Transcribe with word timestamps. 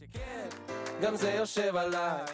שכן, 0.00 0.48
גם 1.02 1.16
זה 1.16 1.30
יושב 1.30 1.76
עליי. 1.76 2.24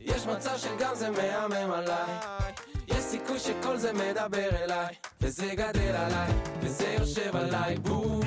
יש 0.00 0.26
מצב 0.26 0.58
שגם 0.58 0.94
זה 0.94 1.10
מהמם 1.10 1.72
עליי. 1.72 2.52
יש 2.86 3.04
סיכוי 3.04 3.38
שכל 3.38 3.76
זה 3.76 3.92
מדבר 3.92 4.64
אליי, 4.64 4.94
וזה 5.20 5.54
גדל 5.54 5.94
עליי, 5.96 6.32
וזה 6.60 6.94
יושב 6.98 7.36
עליי 7.36 7.76
בול. 7.76 8.24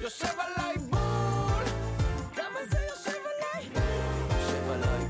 יושב 0.00 0.34
עליי 0.38 0.78
בול. 0.78 1.64
כמה 2.34 2.58
זה 2.70 2.78
יושב 2.90 3.18
עליי? 3.24 3.68
יושב 4.30 4.70
עליי. 4.70 5.06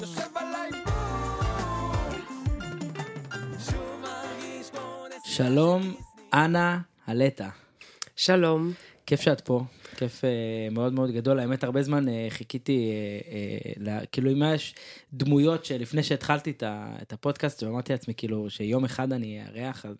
יושב 0.00 0.36
עליי 0.36 0.70
בול. 0.84 2.20
שוב 3.58 4.02
מרגיש 4.02 4.70
כמו 4.70 5.06
נס... 5.08 5.22
שלום, 5.24 5.94
אנה 6.34 6.78
הלטה. 7.06 7.48
שלום. 8.16 8.72
כיף 9.06 9.20
שאת 9.20 9.40
פה, 9.40 9.60
כיף 10.00 10.24
אה, 10.24 10.68
מאוד 10.70 10.92
מאוד 10.92 11.10
גדול. 11.10 11.38
האמת, 11.38 11.64
הרבה 11.64 11.82
זמן 11.82 12.08
אה, 12.08 12.26
חיכיתי, 12.30 12.92
אה, 13.86 14.06
כאילו, 14.12 14.32
אם 14.32 14.42
יש 14.54 14.74
דמויות 15.12 15.64
שלפני 15.64 16.02
שהתחלתי 16.02 16.50
את, 17.02 17.12
הפודקאסט, 17.12 17.62
ואמרתי 17.62 17.92
לעצמי, 17.92 18.14
כאילו, 18.16 18.50
שיום 18.50 18.84
אחד 18.84 19.12
אני 19.12 19.42
אארח, 19.42 19.86
אז 19.86 19.96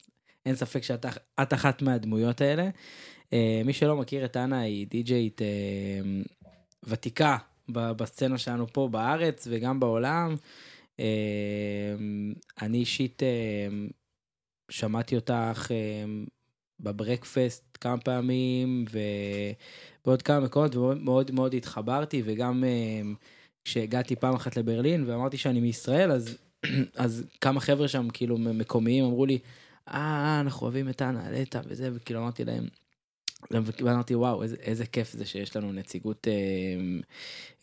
אין 0.47 0.55
ספק 0.55 0.83
שאת 0.83 1.07
את 1.43 1.55
אחת 1.55 1.83
מהדמויות 1.83 2.41
האלה. 2.41 2.69
מי 3.65 3.73
שלא 3.73 3.97
מכיר 3.97 4.25
את 4.25 4.37
אנה, 4.37 4.61
היא 4.61 4.87
די-ג'יית 4.87 5.43
אה, 5.43 5.47
ותיקה 6.85 7.37
בסצנה 7.69 8.39
שלנו 8.39 8.67
פה 8.73 8.89
בארץ 8.91 9.47
וגם 9.51 9.80
בעולם. 9.80 10.37
אני 12.63 12.79
אישית 12.79 13.23
שמעתי 14.71 15.17
אותך 15.17 15.71
בברקפסט 16.83 17.79
כמה 17.80 17.98
פעמים 17.98 18.84
ובעוד 20.02 20.23
כמה 20.23 20.41
מקומות 20.41 20.77
ומאוד 20.77 21.30
מאוד 21.30 21.55
התחברתי 21.55 22.23
וגם 22.25 22.65
אה, 22.65 23.02
כשהגעתי 23.65 24.16
פעם 24.16 24.34
אחת 24.34 24.57
לברלין 24.57 25.05
ואמרתי 25.07 25.37
שאני 25.37 25.60
מישראל 25.60 26.13
אז 26.13 26.38
אז 26.96 27.24
כמה 27.40 27.60
חבר'ה 27.60 27.88
שם 27.88 28.09
כאילו 28.13 28.38
מקומיים 28.38 29.05
אמרו 29.05 29.27
לי 29.27 29.38
אה 29.88 30.40
אנחנו 30.40 30.63
אוהבים 30.63 30.88
את 30.88 31.02
אנה 31.02 31.30
לטה 31.30 31.60
וזה 31.68 31.90
וכאילו 31.95 32.21
אמרתי 32.21 32.45
להם. 32.45 32.65
ואמרתי 33.51 34.15
וואו 34.15 34.43
איזה, 34.43 34.57
איזה 34.57 34.87
כיף 34.87 35.12
זה 35.12 35.27
שיש 35.27 35.57
לנו 35.57 35.73
נציגות 35.73 36.29
אה, 36.29 37.01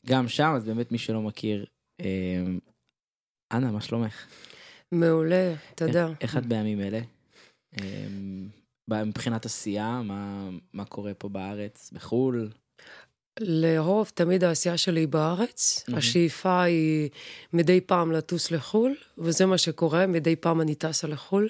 גם 0.05 0.27
שם 0.27 0.53
אז 0.55 0.66
באמת 0.66 0.92
מי 0.92 0.97
שלא 0.97 1.22
מכיר 1.22 1.66
אה, 2.02 2.44
אנה 3.52 3.72
מה 3.72 3.81
שלומך? 3.81 4.25
מעולה, 4.92 5.53
תודה. 5.75 6.08
איך 6.22 6.38
את 6.38 6.45
בימים 6.45 6.81
אלה? 6.81 6.99
מבחינת 8.89 9.45
עשייה, 9.45 10.02
מה, 10.03 10.49
מה 10.73 10.85
קורה 10.85 11.13
פה 11.13 11.30
בארץ, 11.30 11.89
בחו"ל? 11.93 12.49
לרוב 13.39 14.11
תמיד 14.13 14.43
העשייה 14.43 14.77
שלי 14.77 14.99
היא 14.99 15.07
בארץ, 15.07 15.83
מהמם. 15.88 15.97
השאיפה 15.97 16.61
היא 16.61 17.09
מדי 17.53 17.81
פעם 17.81 18.11
לטוס 18.11 18.52
לחו"ל, 18.52 18.95
וזה 19.17 19.45
מה 19.45 19.58
שקורה, 19.58 20.08
מדי 20.08 20.35
פעם 20.35 20.61
אני 20.61 20.75
טסה 20.75 21.08
לחו"ל. 21.08 21.49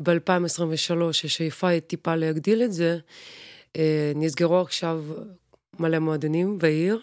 ב-2023 0.00 1.02
השאיפה 1.24 1.68
היא 1.68 1.80
טיפה 1.80 2.16
להגדיל 2.16 2.62
את 2.62 2.72
זה. 2.72 2.98
אה, 3.76 4.12
נסגרו 4.14 4.60
עכשיו 4.60 5.04
מלא 5.78 5.98
מועדונים 5.98 6.58
בעיר, 6.58 7.00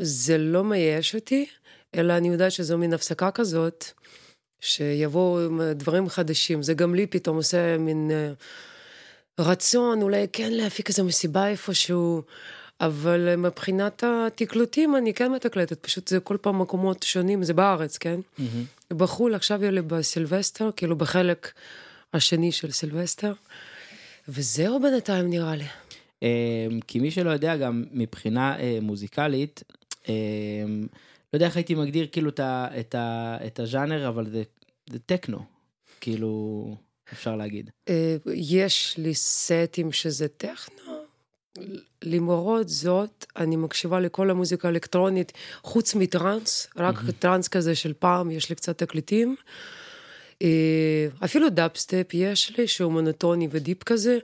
וזה 0.00 0.38
לא 0.38 0.64
מייאש 0.64 1.14
אותי, 1.14 1.46
אלא 1.94 2.16
אני 2.16 2.28
יודעת 2.28 2.52
שזו 2.52 2.78
מין 2.78 2.94
הפסקה 2.94 3.30
כזאת, 3.30 3.84
שיבואו 4.60 5.40
עם 5.46 5.60
דברים 5.74 6.08
חדשים. 6.08 6.62
זה 6.62 6.74
גם 6.74 6.94
לי 6.94 7.06
פתאום 7.06 7.36
עושה 7.36 7.78
מין 7.78 8.10
אה, 8.10 8.32
רצון, 9.38 10.02
אולי 10.02 10.26
כן 10.32 10.52
להפיק 10.52 10.88
איזו 10.88 11.04
מסיבה 11.04 11.48
איפשהו, 11.48 12.22
אבל 12.80 13.36
מבחינת 13.36 14.04
התקלוטים 14.06 14.96
אני 14.96 15.14
כן 15.14 15.32
מתקלטת, 15.32 15.78
פשוט 15.82 16.08
זה 16.08 16.20
כל 16.20 16.36
פעם 16.40 16.58
מקומות 16.58 17.02
שונים, 17.02 17.44
זה 17.44 17.54
בארץ, 17.54 17.98
כן? 17.98 18.20
בחו"ל 18.90 19.34
עכשיו 19.34 19.62
יהיה 19.62 19.70
לי 19.70 19.82
בסילבסטר, 19.82 20.70
כאילו 20.76 20.96
בחלק 20.96 21.52
השני 22.14 22.52
של 22.52 22.70
סילבסטר, 22.70 23.32
וזהו 24.28 24.80
בינתיים 24.80 25.30
נראה 25.30 25.56
לי. 25.56 25.64
אה, 26.22 26.28
כי 26.86 27.00
מי 27.00 27.10
שלא 27.10 27.30
יודע 27.30 27.56
גם 27.56 27.84
מבחינה 27.92 28.58
אה, 28.58 28.78
מוזיקלית, 28.82 29.62
אה, 30.08 30.14
לא 31.32 31.36
יודע 31.36 31.46
איך 31.46 31.56
הייתי 31.56 31.74
מגדיר 31.74 32.06
כאילו 32.12 32.30
את, 32.30 32.40
ה, 32.40 32.68
את, 32.80 32.94
ה, 32.94 33.36
את 33.46 33.60
הז'אנר, 33.60 34.08
אבל 34.08 34.30
זה, 34.30 34.42
זה 34.90 34.98
טכנו, 34.98 35.44
כאילו 36.00 36.76
אפשר 37.12 37.36
להגיד. 37.36 37.70
אה, 37.88 38.16
יש 38.34 38.94
לי 38.98 39.14
סטים 39.14 39.92
שזה 39.92 40.28
טכנו. 40.28 41.00
למרות 42.02 42.68
זאת, 42.68 43.26
אני 43.36 43.56
מקשיבה 43.56 44.00
לכל 44.00 44.30
המוזיקה 44.30 44.68
האלקטרונית, 44.68 45.32
חוץ 45.62 45.94
מטראנס, 45.94 46.66
רק 46.76 46.96
טראנס 47.18 47.48
כזה 47.48 47.74
של 47.74 47.92
פעם, 47.98 48.30
יש 48.30 48.50
לי 48.50 48.54
קצת 48.54 48.78
תקליטים. 48.78 49.36
אה, 50.42 51.08
אפילו 51.24 51.50
דאפסטפ 51.50 52.06
יש 52.14 52.58
לי, 52.58 52.68
שהוא 52.68 52.92
מונוטוני 52.92 53.48
ו 53.50 53.56
deep 53.56 53.82
כזה. 53.82 54.18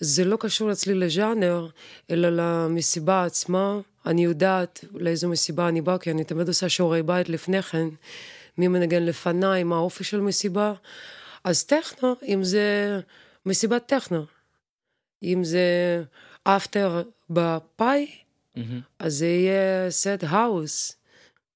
זה 0.00 0.24
לא 0.24 0.36
קשור 0.40 0.72
אצלי 0.72 0.94
לז'אנר, 0.94 1.68
אלא 2.10 2.28
למסיבה 2.30 3.24
עצמה. 3.24 3.80
אני 4.08 4.24
יודעת 4.24 4.84
לאיזו 4.94 5.28
מסיבה 5.28 5.68
אני 5.68 5.80
באה, 5.80 5.98
כי 5.98 6.10
אני 6.10 6.24
תמיד 6.24 6.48
עושה 6.48 6.68
שיעורי 6.68 7.02
בית 7.02 7.28
לפני 7.28 7.62
כן, 7.62 7.88
מי 8.58 8.68
מנגן 8.68 9.02
לפניי, 9.02 9.64
מה 9.64 9.76
האופי 9.76 10.04
של 10.04 10.20
מסיבה. 10.20 10.72
אז 11.44 11.64
טכנו, 11.64 12.14
אם 12.28 12.44
זה 12.44 13.00
מסיבת 13.46 13.86
טכנו, 13.86 14.24
אם 15.22 15.44
זה 15.44 16.02
after 16.44 17.02
בפאי, 17.30 18.06
אז 18.98 19.14
זה 19.14 19.26
יהיה 19.26 19.90
סט 19.90 20.24
house. 20.28 20.94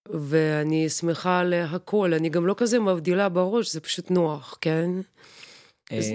ואני 0.08 0.88
שמחה 0.88 1.44
להכל, 1.44 2.14
אני 2.14 2.28
גם 2.28 2.46
לא 2.46 2.54
כזה 2.58 2.78
מבדילה 2.78 3.28
בראש, 3.28 3.72
זה 3.72 3.80
פשוט 3.80 4.10
נוח, 4.10 4.58
כן? 4.60 4.90
אז, 5.90 6.06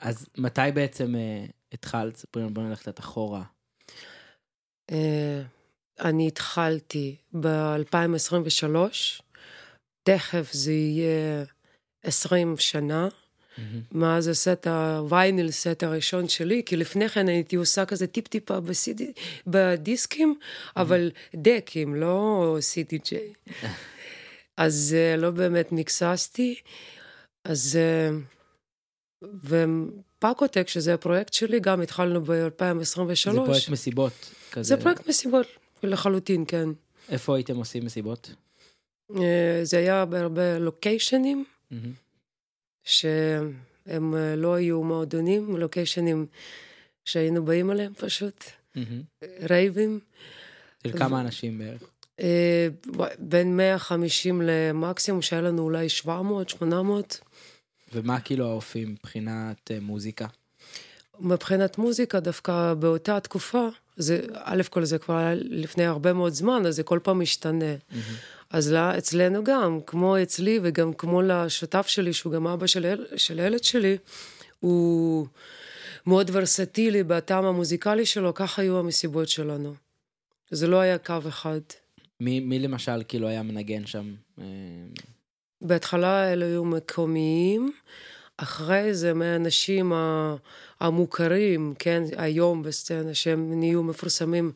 אז 0.00 0.26
מתי 0.38 0.60
בעצם 0.74 1.14
אה, 1.14 1.44
התחלת? 1.72 2.16
ספרי 2.16 2.42
לנו, 2.42 2.54
בוא 2.54 2.62
נלך 2.62 2.78
קצת 2.78 3.00
אחורה. 3.00 3.42
אה, 4.90 5.42
אני 6.00 6.28
התחלתי 6.28 7.16
ב-2023, 7.40 8.76
תכף 10.02 10.52
זה 10.52 10.72
יהיה 10.72 11.44
20 12.02 12.54
שנה, 12.58 13.08
מאז 13.92 14.28
הסט 14.28 14.66
הוויינל 14.66 15.50
סט 15.50 15.82
הראשון 15.82 16.28
שלי, 16.28 16.62
כי 16.66 16.76
לפני 16.76 17.08
כן 17.08 17.28
הייתי 17.28 17.56
עושה 17.56 17.84
כזה 17.84 18.06
טיפ-טיפה 18.06 18.60
בסידי, 18.60 19.12
בדיסקים, 19.46 20.38
אבל 20.76 21.10
דקים, 21.34 21.94
לא 21.94 22.56
סידי-ג'יי. 22.60 23.32
אז 24.56 24.96
אה, 24.98 25.16
לא 25.16 25.30
באמת 25.30 25.72
נקססתי, 25.72 26.54
אז... 27.44 27.78
אה, 27.80 28.10
ופאקוטק, 29.44 30.68
שזה 30.68 30.94
הפרויקט 30.94 31.32
שלי, 31.32 31.60
גם 31.60 31.80
התחלנו 31.80 32.22
ב-2023. 32.24 33.14
זה 33.14 33.30
פרויקט 33.44 33.68
מסיבות. 33.68 34.12
כזה. 34.52 34.76
זה 34.76 34.82
פרויקט 34.82 35.08
מסיבות, 35.08 35.46
לחלוטין, 35.88 36.44
כן. 36.48 36.68
איפה 37.08 37.36
הייתם 37.36 37.56
עושים 37.56 37.84
מסיבות? 37.84 38.30
אה, 39.16 39.60
זה 39.62 39.78
היה 39.78 40.04
בהרבה 40.04 40.58
לוקיישנים. 40.58 41.44
שהם 42.84 44.14
אה, 44.14 44.36
לא 44.36 44.54
היו 44.54 44.82
מועדונים, 44.82 45.56
לוקיישנים 45.56 46.26
שהיינו 47.04 47.44
באים 47.44 47.70
עליהם 47.70 47.94
פשוט. 47.94 48.44
רייבים. 49.50 50.00
של 50.86 50.98
כמה 50.98 51.20
אנשים 51.20 51.58
בערך? 51.58 51.82
אה, 52.20 52.68
בין 53.18 53.56
150 53.56 54.42
למקסימום, 54.44 55.22
שהיה 55.22 55.42
לנו 55.42 55.62
אולי 55.62 55.88
700, 55.88 56.48
800. 56.48 57.20
ומה 57.92 58.20
כאילו 58.20 58.46
האופי 58.48 58.84
מבחינת 58.84 59.70
מוזיקה? 59.80 60.26
מבחינת 61.20 61.78
מוזיקה, 61.78 62.20
דווקא 62.20 62.74
באותה 62.74 63.20
תקופה, 63.20 63.68
זה, 63.96 64.20
א' 64.34 64.62
כל 64.70 64.84
זה 64.84 64.98
כבר 64.98 65.16
היה 65.16 65.34
לפני 65.34 65.84
הרבה 65.84 66.12
מאוד 66.12 66.32
זמן, 66.32 66.66
אז 66.66 66.76
זה 66.76 66.82
כל 66.82 66.98
פעם 67.02 67.20
משתנה. 67.20 67.74
אז 68.50 68.72
לא, 68.72 68.98
אצלנו 68.98 69.44
גם, 69.44 69.78
כמו 69.86 70.22
אצלי 70.22 70.58
וגם 70.62 70.92
כמו 70.92 71.22
לשותף 71.22 71.86
שלי, 71.86 72.12
שהוא 72.12 72.32
גם 72.32 72.46
אבא 72.46 72.66
של, 72.66 73.04
של 73.16 73.40
הילד 73.40 73.64
שלי, 73.64 73.96
הוא 74.60 75.26
מאוד 76.06 76.30
ורסטילי 76.32 77.02
בטעם 77.02 77.44
המוזיקלי 77.44 78.06
שלו, 78.06 78.34
ככה 78.34 78.62
היו 78.62 78.78
המסיבות 78.78 79.28
שלנו. 79.28 79.74
זה 80.50 80.66
לא 80.66 80.80
היה 80.80 80.98
קו 80.98 81.18
אחד. 81.28 81.60
מי, 82.20 82.40
מי 82.40 82.58
למשל 82.58 83.02
כאילו 83.08 83.28
היה 83.28 83.42
מנגן 83.42 83.86
שם? 83.86 84.14
אה, 84.38 84.44
בהתחלה 85.62 86.32
אלה 86.32 86.44
היו 86.46 86.64
מקומיים, 86.64 87.72
אחרי 88.42 88.94
זה 88.94 89.14
מהאנשים 89.14 89.92
המוכרים, 90.80 91.74
כן, 91.78 92.02
היום 92.16 92.62
בסצנה, 92.62 93.14
שהם 93.14 93.60
נהיו 93.60 93.82
מפורסמים. 93.82 94.52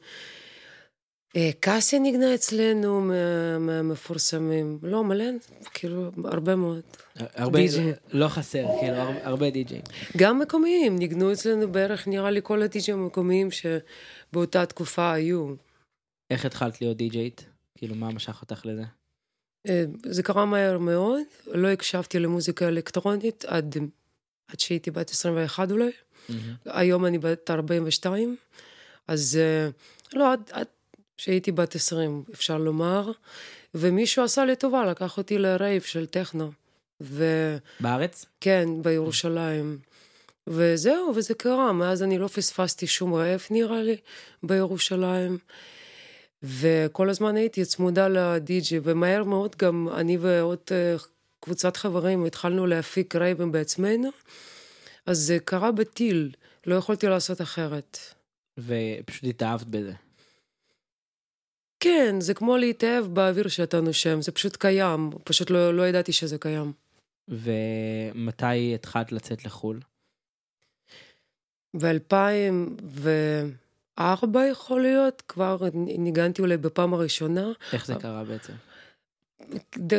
אה, 1.37 1.51
קאסי 1.61 1.99
נגנה 1.99 2.35
אצלנו 2.35 3.01
מה- 3.01 3.59
מהמפורסמים. 3.59 4.79
לא, 4.83 5.05
מלא, 5.05 5.25
כאילו, 5.75 6.11
הרבה 6.25 6.57
מאוד. 6.57 6.81
הרבה, 7.17 7.59
די-ג'יי. 7.59 7.93
לא 8.13 8.29
חסר, 8.29 8.67
כאילו, 8.81 8.95
הר- 8.97 9.19
הרבה 9.23 9.51
די-ג'יי. 9.51 9.81
גם 10.17 10.39
מקומיים, 10.39 10.99
ניגנו 10.99 11.33
אצלנו 11.33 11.73
בערך, 11.73 12.09
נראה 12.09 12.31
לי, 12.31 12.41
כל 12.43 12.63
הדיג'ים 12.63 12.99
המקומיים 12.99 13.49
שבאותה 13.51 14.67
תקופה 14.67 15.13
היו. 15.13 15.55
איך 16.31 16.45
התחלת 16.45 16.81
להיות 16.81 16.97
די-ג'יית? 16.97 17.45
כאילו, 17.79 17.95
מה 17.95 18.11
משך 18.13 18.43
אותך 18.43 18.67
לזה? 18.67 18.83
אה, 19.69 19.85
זה 20.05 20.23
קרה 20.23 20.45
מהר 20.45 20.79
מאוד, 20.79 21.21
לא 21.47 21.69
הקשבתי 21.69 22.19
למוזיקה 22.19 22.69
אלקטרונית 22.69 23.45
עד, 23.45 23.77
עד 24.49 24.61
שהייתי 24.61 24.91
בת 24.91 25.11
21 25.11 25.71
אולי. 25.71 25.91
היום 26.65 27.07
אני 27.07 27.19
בת 27.19 27.51
42, 27.51 28.37
אז 29.09 29.39
אה, 29.41 29.69
לא, 30.13 30.33
עד, 30.33 30.41
עד 30.53 30.67
שהייתי 31.17 31.53
בת 31.53 31.75
20, 31.75 32.23
אפשר 32.35 32.59
לומר. 32.59 33.11
ומישהו 33.75 34.25
עשה 34.25 34.45
לי 34.45 34.57
טובה, 34.57 34.85
לקח 34.85 35.19
אותי 35.19 35.39
לרייב 35.39 35.83
של 35.83 36.07
טכנו. 36.07 36.53
וכן, 37.01 37.59
בארץ? 37.81 38.27
בירושלים. 38.83 39.79
וזהו, 40.47 41.13
וזה 41.17 41.35
קרה, 41.35 41.73
מאז 41.73 42.03
אני 42.03 42.19
לא 42.19 42.29
פספסתי 42.29 42.87
שום 42.87 43.15
רעב 43.15 43.47
נראה 43.51 43.83
לי 43.83 43.97
בירושלים. 44.43 45.39
וכל 46.44 47.11
הזמן 47.11 47.37
הייתי 47.37 47.64
צמודה 47.64 48.08
לדי.ג'י, 48.08 48.81
ומהר 48.82 49.25
מאוד 49.25 49.56
גם 49.56 49.88
אני 49.96 50.17
ועוד 50.17 50.58
אה, 50.73 50.96
קבוצת 51.41 51.76
חברים 51.76 52.25
התחלנו 52.25 52.67
להפיק 52.67 53.17
רייבים 53.17 53.52
בעצמנו, 53.52 54.08
אז 55.06 55.19
זה 55.19 55.38
קרה 55.44 55.73
בטיל, 55.73 56.32
לא 56.67 56.75
יכולתי 56.75 57.06
לעשות 57.06 57.41
אחרת. 57.41 57.99
ופשוט 58.58 59.25
התאהבת 59.25 59.67
בזה. 59.67 59.93
כן, 61.81 62.20
זה 62.20 62.35
כמו 62.35 62.56
להתאהב 62.56 63.05
באוויר 63.05 63.49
שאתה 63.49 63.81
נושם, 63.81 64.23
זה 64.23 64.32
פשוט 64.32 64.56
קיים, 64.56 65.11
פשוט 65.25 65.50
לא, 65.50 65.75
לא 65.75 65.88
ידעתי 65.88 66.12
שזה 66.12 66.38
קיים. 66.38 66.73
ומתי 67.29 68.75
התחלת 68.75 69.12
לצאת 69.12 69.44
לחו"ל? 69.44 69.81
ב-2004 73.99 74.38
יכול 74.50 74.82
להיות, 74.82 75.23
כבר 75.29 75.56
ניגנתי 75.75 76.43
אולי 76.43 76.56
בפעם 76.56 76.94
הראשונה. 76.94 77.52
איך 77.73 77.87
זה 77.87 77.94
קרה 77.94 78.25
בעצם? 78.25 78.52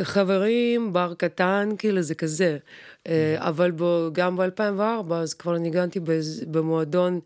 חברים, 0.02 0.92
בר 0.92 1.14
קטן, 1.14 1.68
כאילו 1.78 2.02
זה 2.02 2.14
כזה. 2.14 2.58
אה, 3.06 3.36
אבל 3.38 3.70
בו, 3.70 4.08
גם 4.12 4.36
ב-2004, 4.36 5.14
אז 5.14 5.34
כבר 5.34 5.58
ניגנתי 5.58 6.00
במועדון 6.50 7.20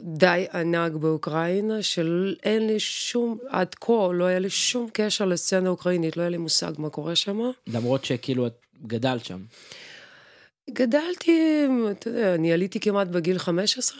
די 0.00 0.46
ענק 0.54 0.92
באוקראינה, 0.92 1.82
שאין 1.82 2.66
לי 2.66 2.80
שום, 2.80 3.38
עד 3.48 3.74
כה 3.74 4.08
לא 4.12 4.24
היה 4.24 4.38
לי 4.38 4.50
שום 4.50 4.88
קשר 4.92 5.24
לסצנה 5.24 5.66
האוקראינית, 5.66 6.16
לא 6.16 6.22
היה 6.22 6.30
לי 6.30 6.36
מושג 6.36 6.72
מה 6.78 6.90
קורה 6.90 7.16
שם. 7.16 7.38
למרות 7.66 8.04
שכאילו 8.04 8.46
את 8.46 8.56
גדלת 8.86 9.24
שם. 9.24 9.40
גדלתי, 10.70 11.64
אתה 11.90 12.08
יודע, 12.08 12.34
אני 12.34 12.52
עליתי 12.52 12.80
כמעט 12.80 13.08
בגיל 13.08 13.38
15. 13.38 13.98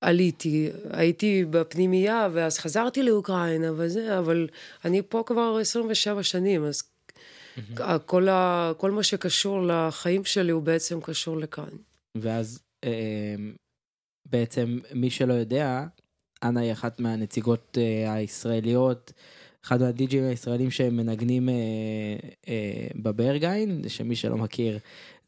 עליתי, 0.00 0.70
הייתי 0.90 1.44
בפנימייה, 1.50 2.28
ואז 2.32 2.58
חזרתי 2.58 3.02
לאוקראינה 3.02 3.72
וזה, 3.76 4.18
אבל 4.18 4.48
אני 4.84 5.02
פה 5.08 5.22
כבר 5.26 5.58
27 5.60 6.22
שנים, 6.22 6.64
אז 6.64 6.82
כל, 8.06 8.28
ה, 8.28 8.72
כל 8.76 8.90
מה 8.90 9.02
שקשור 9.02 9.62
לחיים 9.66 10.24
שלי 10.24 10.52
הוא 10.52 10.62
בעצם 10.62 11.00
קשור 11.00 11.36
לכאן. 11.36 11.68
ואז 12.14 12.60
אה, 12.84 13.34
בעצם 14.26 14.78
מי 14.92 15.10
שלא 15.10 15.32
יודע, 15.32 15.86
אנה 16.42 16.60
היא 16.60 16.72
אחת 16.72 17.00
מהנציגות 17.00 17.78
אה, 17.80 18.12
הישראליות, 18.14 19.12
אחד 19.64 19.80
מהדי-ג'ים 19.80 20.24
הישראלים 20.24 20.70
שמנגנים 20.70 21.48
אה, 21.48 22.54
בברגיין, 22.94 23.88
שמי 23.88 24.16
שלא 24.16 24.36
מכיר, 24.36 24.78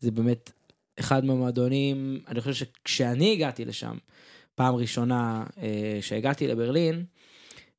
זה 0.01 0.11
באמת 0.11 0.51
אחד 1.01 1.25
מהמועדונים, 1.25 2.21
אני 2.29 2.41
חושב 2.41 2.55
שכשאני 2.55 3.33
הגעתי 3.33 3.65
לשם, 3.65 3.97
פעם 4.55 4.75
ראשונה 4.75 5.45
אה, 5.59 5.99
שהגעתי 6.01 6.47
לברלין, 6.47 7.05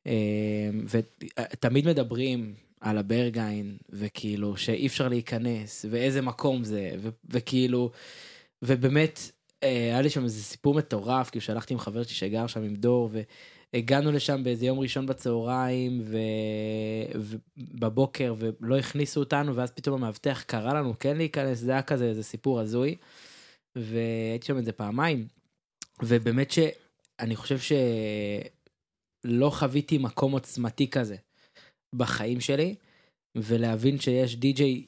אה, 0.08 0.70
ותמיד 0.90 1.88
מדברים 1.88 2.54
על 2.82 2.98
הברגיין, 2.98 3.78
וכאילו 3.90 4.58
שאי 4.58 4.88
אפשר 4.88 5.08
להיכנס, 5.08 5.86
ואיזה 5.90 6.22
מקום 6.22 6.64
זה, 6.64 6.92
ו- 6.98 7.10
וכאילו, 7.30 7.92
ובאמת, 8.62 9.20
אה, 9.64 9.70
היה 9.70 10.02
לי 10.02 10.10
שם 10.10 10.24
איזה 10.24 10.44
סיפור 10.44 10.74
מטורף, 10.74 11.30
כאילו 11.30 11.42
שהלכתי 11.42 11.74
עם 11.74 11.80
חבר 11.80 12.04
שלי 12.04 12.14
שגר 12.14 12.48
שם 12.48 12.64
עם 12.64 12.76
דור, 12.76 13.10
והגענו 13.74 14.12
לשם 14.12 14.44
באיזה 14.44 14.66
יום 14.66 14.80
ראשון 14.80 15.06
בצהריים, 15.06 16.02
ו... 16.04 16.18
ובבוקר, 17.16 18.36
ולא 18.38 18.78
הכניסו 18.78 19.20
אותנו, 19.20 19.56
ואז 19.56 19.72
פתאום 19.72 19.96
המאבטח 19.96 20.44
קרא 20.48 20.74
לנו 20.74 20.94
כן 21.00 21.18
להיכנס, 21.18 21.58
זה 21.58 21.72
היה 21.72 21.82
כזה 21.82 22.06
איזה 22.06 22.24
סיפור 22.24 22.60
הזוי, 22.60 22.96
והייתי 23.76 24.48
שם 24.48 24.58
איזה 24.58 24.72
פעמיים, 24.72 25.28
ובאמת 26.04 26.52
שאני 26.52 27.36
חושב 27.36 27.58
שלא 29.26 29.50
חוויתי 29.50 29.98
מקום 29.98 30.32
עוצמתי 30.32 30.88
כזה 30.88 31.16
בחיים 31.96 32.40
שלי, 32.40 32.76
ולהבין 33.36 34.00
שיש 34.00 34.36
די-ג'יי 34.36 34.86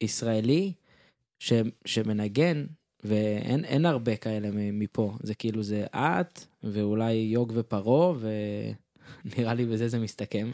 ישראלי 0.00 0.72
ש... 1.38 1.52
שמנגן, 1.84 2.66
ואין 3.04 3.64
אין 3.64 3.86
הרבה 3.86 4.16
כאלה 4.16 4.48
מפה, 4.52 5.16
זה 5.22 5.34
כאילו 5.34 5.62
זה 5.62 5.86
את, 5.94 6.40
ואולי 6.62 7.12
יוג 7.12 7.52
ופרו, 7.56 8.14
ונראה 9.24 9.54
לי 9.54 9.64
בזה 9.64 9.88
זה 9.88 9.98
מסתכם. 9.98 10.50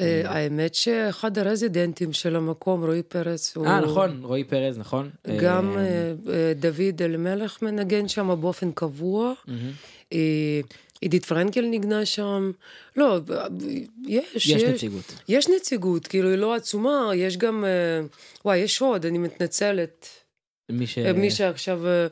אה, 0.00 0.22
האמת 0.24 0.74
שאחד 0.74 1.38
הרזידנטים 1.38 2.12
של 2.12 2.36
המקום, 2.36 2.84
רועי 2.84 3.02
פרץ, 3.02 3.56
הוא... 3.56 3.66
אה, 3.66 3.80
נכון, 3.80 4.20
רועי 4.22 4.44
פרז, 4.44 4.78
נכון? 4.78 5.10
גם 5.40 5.76
אה, 5.76 5.82
אה, 5.82 6.12
אה, 6.32 6.52
דוד 6.54 7.02
אלימלך 7.02 7.62
מנגן 7.62 8.08
שם 8.08 8.36
באופן 8.40 8.72
קבוע. 8.72 9.32
אה, 10.12 10.60
עידית 11.00 11.24
פרנקל 11.24 11.60
ניגנה 11.60 12.06
שם. 12.06 12.50
לא, 12.96 13.20
אה, 13.30 13.46
יש, 14.06 14.46
יש 14.46 14.62
נציגות. 14.62 15.14
יש 15.28 15.48
נציגות, 15.48 16.06
כאילו 16.06 16.28
היא 16.28 16.38
לא 16.38 16.54
עצומה, 16.54 17.10
יש 17.14 17.36
גם, 17.36 17.64
אה, 17.64 18.06
וואי, 18.44 18.58
יש 18.58 18.80
עוד, 18.80 19.06
אני 19.06 19.18
מתנצלת. 19.18 20.08
מי 20.70 20.86
ש... 20.86 20.98
אה, 20.98 21.12
מי 21.12 21.30
שעכשיו, 21.30 21.86
אה, 21.86 22.06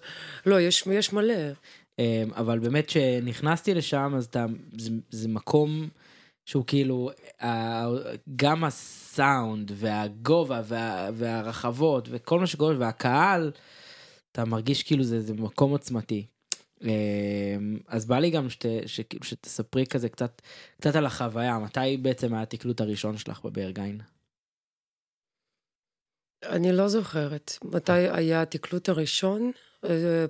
לא, 0.47 0.61
יש, 0.61 0.85
יש 0.93 1.13
מלא. 1.13 1.35
אה, 1.99 2.25
אבל 2.37 2.59
באמת 2.59 2.87
כשנכנסתי 2.87 3.75
לשם, 3.75 4.13
אז 4.17 4.25
אתה, 4.25 4.47
זה, 4.79 4.91
זה 5.11 5.29
מקום 5.29 5.89
שהוא 6.45 6.65
כאילו, 6.67 7.11
ה- 7.43 7.87
גם 8.37 8.65
הסאונד 8.65 9.73
והגובה 9.75 10.63
וה, 10.65 11.11
והרחבות 11.15 12.09
וכל 12.11 12.41
מה 12.41 12.47
שקורה, 12.47 12.75
והקהל, 12.79 13.53
אתה 14.33 14.45
מרגיש 14.45 14.83
כאילו 14.83 15.05
זה, 15.05 15.21
זה 15.21 15.35
מקום 15.35 15.71
עוצמתי. 15.71 16.27
אה, 16.85 17.57
אז 17.87 18.07
בא 18.07 18.19
לי 18.19 18.31
גם 18.31 18.51
שת, 18.51 18.65
שכאילו 18.87 19.25
שתספרי 19.25 19.87
כזה 19.87 20.09
קצת, 20.09 20.43
קצת 20.81 20.97
על 20.97 21.07
החוויה, 21.07 21.59
מתי 21.59 21.97
בעצם 21.97 22.35
היה 22.35 22.43
התקלוט 22.43 22.81
הראשון 22.81 23.17
שלך 23.17 23.41
בברגיין? 23.45 24.01
אני 26.45 26.73
לא 26.73 26.89
זוכרת 26.89 27.53
מתי 27.65 27.93
היה 27.93 28.43
התקלוט 28.43 28.89
הראשון. 28.89 29.53
אה, 29.85 30.27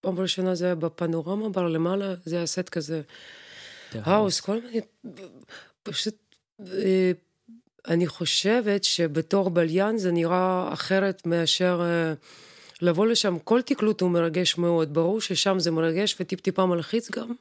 פעם 0.00 0.20
ראשונה 0.20 0.54
זה 0.54 0.64
היה 0.64 0.74
בפנורמה 0.74 1.48
בר 1.48 1.68
למעלה, 1.68 2.14
זה 2.24 2.36
היה 2.36 2.46
סט 2.46 2.68
כזה. 2.68 3.02
האוס, 3.94 4.40
כל 4.40 4.58
מיני, 4.60 4.80
פשוט, 5.82 6.14
אה, 6.60 7.12
אני 7.88 8.06
חושבת 8.06 8.84
שבתור 8.84 9.50
בליין 9.50 9.98
זה 9.98 10.12
נראה 10.12 10.70
אחרת 10.72 11.26
מאשר 11.26 11.80
אה, 11.84 12.14
לבוא 12.82 13.06
לשם. 13.06 13.38
כל 13.44 13.62
תקלוט 13.62 14.00
הוא 14.00 14.10
מרגש 14.10 14.58
מאוד, 14.58 14.94
ברור 14.94 15.20
ששם 15.20 15.58
זה 15.58 15.70
מרגש 15.70 16.16
וטיפ-טיפה 16.20 16.66
מלחיץ 16.66 17.10
גם, 17.10 17.32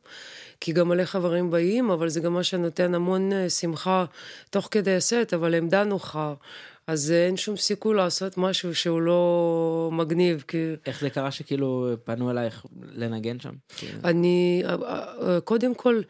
כי 0.59 0.71
גם 0.73 0.87
מלא 0.87 1.05
חברים 1.05 1.51
באים, 1.51 1.91
אבל 1.91 2.09
זה 2.09 2.19
גם 2.19 2.33
מה 2.33 2.43
שנותן 2.43 2.95
המון 2.95 3.33
אה, 3.33 3.49
שמחה 3.49 4.05
תוך 4.49 4.67
כדי 4.71 4.95
הסט, 4.95 5.33
אבל 5.33 5.55
עמדה 5.55 5.83
נוחה. 5.83 6.33
אז 6.89 7.11
אה, 7.11 7.25
אין 7.25 7.37
שום 7.37 7.57
סיכוי 7.57 7.95
לעשות 7.95 8.37
משהו 8.37 8.75
שהוא 8.75 9.01
לא 9.01 9.89
מגניב, 9.91 10.43
כי... 10.47 10.57
איך 10.85 11.01
זה 11.01 11.09
קרה 11.09 11.31
שכאילו 11.31 11.95
פנו 12.03 12.31
אלייך 12.31 12.65
לנגן 12.95 13.39
שם? 13.39 13.53
אני, 14.03 14.63
אה, 14.65 14.75
אה, 15.21 15.41
קודם 15.41 15.75
כל, 15.75 16.01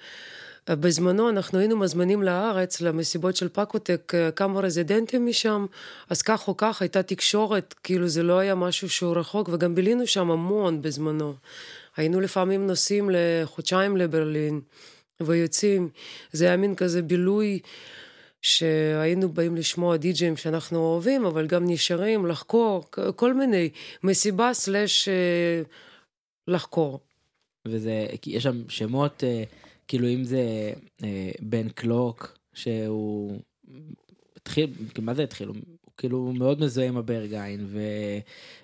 אה, 0.70 0.76
בזמנו 0.76 1.30
אנחנו 1.30 1.60
היינו 1.60 1.78
מזמינים 1.78 2.24
לארץ, 2.24 2.82
למסיבות 2.82 3.36
של 3.36 3.50
פקוטק, 3.50 4.12
אה, 4.16 4.32
כמה 4.32 4.60
רזידנטים 4.60 5.26
משם, 5.26 5.66
אז 6.10 6.22
כך 6.22 6.48
או 6.48 6.58
כך 6.58 6.82
הייתה 6.82 7.04
תקשורת, 7.04 7.76
כאילו 7.84 8.08
זה 8.08 8.24
לא 8.24 8.40
היה 8.40 8.56
משהו 8.56 8.90
שהוא 8.90 9.18
רחוק, 9.18 9.50
וגם 9.54 9.76
בילינו 9.76 10.08
שם 10.08 10.32
המון 10.32 10.82
בזמנו. 10.82 11.34
היינו 11.98 12.22
לפעמים 12.22 12.68
נוסעים 12.68 13.10
לחודשיים 13.14 13.98
לברלין, 13.98 14.62
ויוצאים, 15.22 15.90
זה 16.32 16.46
היה 16.46 16.58
מין 16.58 16.76
כזה 16.76 17.02
בילוי. 17.02 17.60
שהיינו 18.41 19.29
באים 19.29 19.55
לשמוע 19.55 19.98
די-ג'ים 19.98 20.38
שאנחנו 20.38 20.79
אוהבים, 20.79 21.25
אבל 21.25 21.48
גם 21.48 21.63
נשארים 21.67 22.25
לחקור, 22.25 22.89
כל 23.15 23.34
מיני, 23.34 23.69
מסיבה 24.03 24.53
סלאש 24.53 25.08
אה, 25.08 25.62
לחקור. 26.48 27.00
וזה, 27.67 28.08
יש 28.25 28.43
שם 28.43 28.69
שמות, 28.69 29.24
אה, 29.24 29.43
כאילו 29.88 30.08
אם 30.08 30.24
זה 30.24 30.74
אה, 31.03 31.31
בן 31.39 31.69
קלוק, 31.69 32.38
שהוא 32.53 33.39
התחיל, 34.36 34.74
מה 35.01 35.13
זה 35.13 35.24
התחיל? 35.24 35.50
הוא 36.00 36.10
כאילו 36.10 36.34
מאוד 36.34 36.62
מזוהה 36.62 36.88
עם 36.88 36.98
הברגיין, 36.98 37.65
ו, 37.68 37.82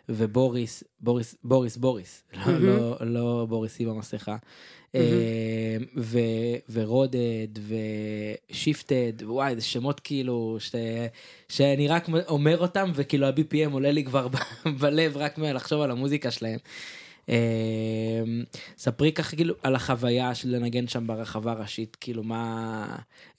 ובוריס, 0.09 0.83
בוריס, 0.99 1.35
בוריס, 1.43 1.77
בוריס, 1.77 2.23
לא, 2.33 2.57
לא, 2.59 2.97
לא 3.01 3.45
בוריס 3.49 3.79
עם 3.79 3.89
המסכה, 3.89 4.37
אה, 4.95 5.77
ו, 5.97 6.19
ורודד, 6.71 7.47
ושיפטד, 8.49 9.13
וואי, 9.23 9.55
זה 9.55 9.61
שמות 9.61 9.99
כאילו, 9.99 10.57
ש, 10.59 10.75
שאני 11.49 11.87
רק 11.87 12.07
אומר 12.27 12.57
אותם, 12.57 12.91
וכאילו 12.95 13.27
ה-BPM 13.27 13.71
עולה 13.71 13.91
לי 13.91 14.03
כבר 14.03 14.27
בלב 14.81 15.17
רק 15.17 15.37
מלחשוב 15.37 15.81
על 15.81 15.91
המוזיקה 15.91 16.31
שלהם. 16.31 16.59
אמ, 17.29 18.43
ספרי 18.77 19.11
ככה 19.11 19.35
כאילו 19.35 19.55
על 19.63 19.75
החוויה 19.75 20.35
של 20.35 20.49
לנגן 20.49 20.87
שם 20.87 21.07
ברחבה 21.07 21.51
הראשית 21.51 21.97
כאילו 22.01 22.23
מה 22.23 22.85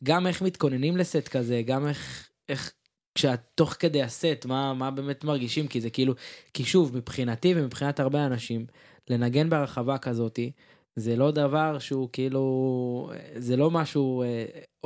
גם 0.04 0.26
איך 0.26 0.42
מתכוננים 0.42 0.96
לסט 0.96 1.28
כזה 1.28 1.62
גם 1.66 1.86
איך 1.88 2.28
איך 2.48 2.72
כשאת 3.16 3.40
תוך 3.54 3.76
כדי 3.78 4.02
הסט 4.02 4.44
מה 4.44 4.74
מה 4.74 4.90
באמת 4.90 5.24
מרגישים 5.24 5.68
כי 5.68 5.80
זה 5.80 5.90
כאילו 5.90 6.14
כי 6.54 6.64
שוב 6.64 6.96
מבחינתי 6.96 7.54
ומבחינת 7.56 8.00
הרבה 8.00 8.26
אנשים 8.26 8.66
לנגן 9.10 9.50
ברחבה 9.50 9.98
כזאתי 9.98 10.52
זה 10.96 11.16
לא 11.16 11.30
דבר 11.30 11.78
שהוא 11.78 12.08
כאילו 12.12 13.10
זה 13.36 13.56
לא 13.56 13.70
משהו 13.70 14.22
אה, 14.22 14.44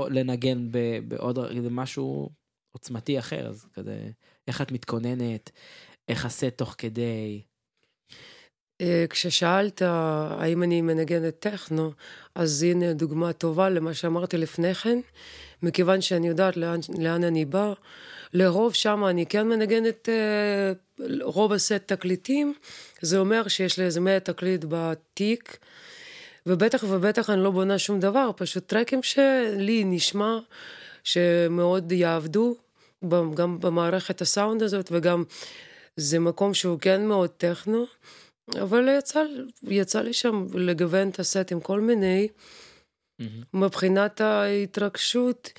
לנגן 0.09 0.69
בעוד 1.09 1.39
זה 1.63 1.71
משהו 1.71 2.29
עוצמתי 2.73 3.19
אחר 3.19 3.49
אז 3.49 3.67
כזה 3.75 4.11
איך 4.49 4.61
את 4.61 4.73
מתכוננת 4.73 5.51
איך 6.11 6.25
הסט 6.25 6.45
תוך 6.57 6.75
כדי. 6.79 7.43
אה, 8.81 9.05
כששאלת 9.11 9.83
האם 9.83 10.63
אני 10.63 10.83
מנגנת 10.83 11.39
טכנו, 11.39 11.93
אז 12.35 12.63
הנה 12.63 12.93
דוגמה 12.93 13.33
טובה 13.33 13.69
למה 13.69 13.95
שאמרתי 13.95 14.37
לפני 14.37 14.75
כן, 14.75 14.99
מכיוון 15.63 16.01
שאני 16.01 16.29
יודעת 16.29 16.57
לאן, 16.57 16.81
לאן 16.99 17.25
אני 17.25 17.45
באה. 17.45 17.73
לרוב 18.33 18.75
שם 18.75 19.05
אני 19.05 19.27
כן 19.27 19.49
מנגנת 19.49 20.09
אה, 20.09 20.73
רוב 21.23 21.53
הסט 21.53 21.73
תקליטים, 21.87 22.55
זה 23.01 23.19
אומר 23.19 23.49
שיש 23.49 23.79
לי 23.79 23.85
איזה 23.85 24.01
מאה 24.01 24.21
תקליט 24.21 24.65
בתיק, 24.69 25.59
ובטח 26.47 26.85
ובטח 26.89 27.31
אני 27.31 27.43
לא 27.43 27.51
בונה 27.51 27.79
שום 27.79 28.01
דבר, 28.01 28.31
פשוט 28.37 28.67
טרקים 28.67 29.03
שלי 29.03 29.85
נשמע 29.85 30.39
שמאוד 31.05 31.93
יעבדו, 31.93 32.57
גם 33.35 33.61
במערכת 33.61 34.21
הסאונד 34.21 34.63
הזאת, 34.63 34.89
וגם 34.93 35.25
זה 35.97 36.19
מקום 36.19 36.55
שהוא 36.55 36.79
כן 36.81 37.07
מאוד 37.07 37.31
טכנו. 37.31 37.87
אבל 38.63 38.89
יצא, 38.99 39.23
יצא 39.63 40.01
לי 40.01 40.13
שם 40.13 40.47
לגוון 40.55 41.09
את 41.09 41.19
הסט 41.19 41.53
עם 41.53 41.61
כל 41.61 41.81
מיני. 41.81 42.29
Mm-hmm. 42.29 43.25
מבחינת 43.53 44.21
ההתרגשות, 44.21 45.53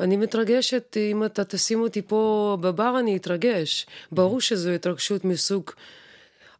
אני 0.00 0.16
מתרגשת, 0.16 0.96
אם 0.96 1.24
אתה 1.24 1.44
תשים 1.44 1.80
אותי 1.80 2.02
פה 2.02 2.56
בבר, 2.60 2.96
אני 2.98 3.16
אתרגש. 3.16 3.86
ברור 4.12 4.40
שזו 4.40 4.70
התרגשות 4.70 5.24
מסוג 5.24 5.70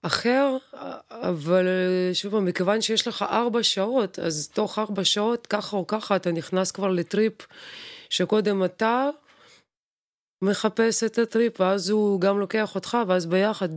אחר, 0.02 0.56
אבל 1.10 1.66
שוב 2.12 2.38
מכיוון 2.38 2.80
שיש 2.80 3.08
לך 3.08 3.22
ארבע 3.22 3.62
שעות, 3.62 4.18
אז 4.18 4.48
תוך 4.52 4.78
ארבע 4.78 5.04
שעות, 5.04 5.46
ככה 5.46 5.76
או 5.76 5.86
ככה, 5.86 6.16
אתה 6.16 6.32
נכנס 6.32 6.70
כבר 6.70 6.88
לטריפ 6.88 7.32
שקודם 8.10 8.64
אתה 8.64 9.08
מחפש 10.42 11.04
את 11.04 11.18
הטריפ, 11.18 11.60
ואז 11.60 11.90
הוא 11.90 12.20
גם 12.20 12.40
לוקח 12.40 12.74
אותך, 12.74 12.98
ואז 13.08 13.26
ביחד 13.26 13.68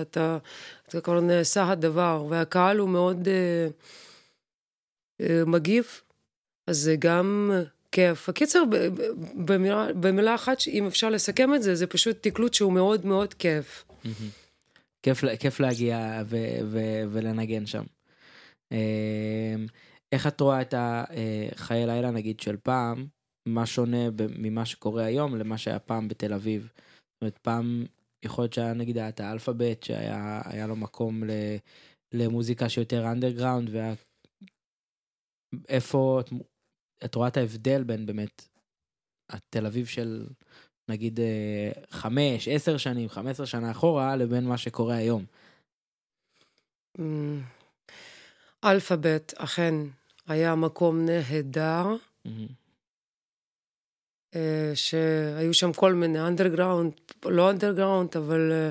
אתה, 0.00 0.38
אתה 0.88 1.00
כבר 1.00 1.20
נעשה 1.20 1.70
הדבר, 1.70 2.24
והקהל 2.28 2.78
הוא 2.78 2.88
מאוד 2.88 3.28
אה, 3.28 3.68
אה, 5.20 5.42
מגיב, 5.46 6.00
אז 6.66 6.78
זה 6.78 6.96
גם 6.98 7.50
כיף. 7.94 8.28
הקיצר, 8.28 8.62
במילה, 9.44 9.92
במילה 9.92 10.34
אחת, 10.34 10.58
אם 10.68 10.86
אפשר 10.86 11.10
לסכם 11.10 11.54
את 11.54 11.62
זה, 11.62 11.74
זה 11.74 11.86
פשוט 11.86 12.16
תקלוט 12.20 12.54
שהוא 12.54 12.72
מאוד 12.72 13.06
מאוד 13.06 13.34
כיף. 13.34 13.84
כיף, 15.02 15.24
כיף 15.40 15.60
להגיע 15.60 16.22
ו, 16.26 16.36
ו, 16.64 16.78
ולנגן 17.12 17.66
שם. 17.66 17.84
אה, 18.72 19.54
איך 20.12 20.26
את 20.26 20.40
רואה 20.40 20.60
את 20.60 20.74
החיי 20.76 21.80
אה, 21.80 21.86
לילה 21.86 22.10
נגיד 22.10 22.40
של 22.40 22.56
פעם, 22.56 23.06
מה 23.48 23.66
שונה 23.66 24.08
ממה 24.38 24.66
שקורה 24.66 25.04
היום 25.04 25.36
למה 25.36 25.58
שהיה 25.58 25.78
פעם 25.78 26.08
בתל 26.08 26.32
אביב. 26.32 26.62
זאת 26.62 27.22
אומרת, 27.22 27.38
פעם 27.38 27.84
יכול 28.24 28.44
להיות 28.44 28.52
שהיה 28.52 28.72
נגיד 28.72 28.98
את 28.98 29.20
האלפאבית 29.20 29.82
שהיה 29.82 30.66
לו 30.68 30.76
מקום 30.76 31.24
ל, 31.24 31.30
למוזיקה 32.12 32.68
שיותר 32.68 33.12
אנדרגראונד 33.12 33.68
והיה... 33.72 33.94
איפה 35.68 36.20
את, 36.20 36.30
את 37.04 37.14
רואה 37.14 37.28
את 37.28 37.36
ההבדל 37.36 37.82
בין 37.82 38.06
באמת 38.06 38.48
התל 39.30 39.66
אביב 39.66 39.86
של 39.86 40.26
נגיד 40.88 41.20
אה, 41.20 41.70
חמש, 41.90 42.48
עשר 42.48 42.76
שנים, 42.76 43.08
חמש 43.08 43.30
עשר 43.30 43.44
שנה 43.44 43.70
אחורה 43.70 44.16
לבין 44.16 44.44
מה 44.44 44.58
שקורה 44.58 44.96
היום. 44.96 45.24
אמ, 46.98 47.40
אלפאבית 48.64 49.32
אכן 49.36 49.74
היה 50.26 50.54
מקום 50.54 51.06
נהדר. 51.06 51.86
אה, 54.34 54.72
שהיו 54.74 55.54
שם 55.54 55.72
כל 55.72 55.92
מיני 55.92 56.20
underground, 56.20 56.92
לא 57.24 57.50
underground, 57.50 58.16
אבל 58.16 58.52
אה, 58.52 58.70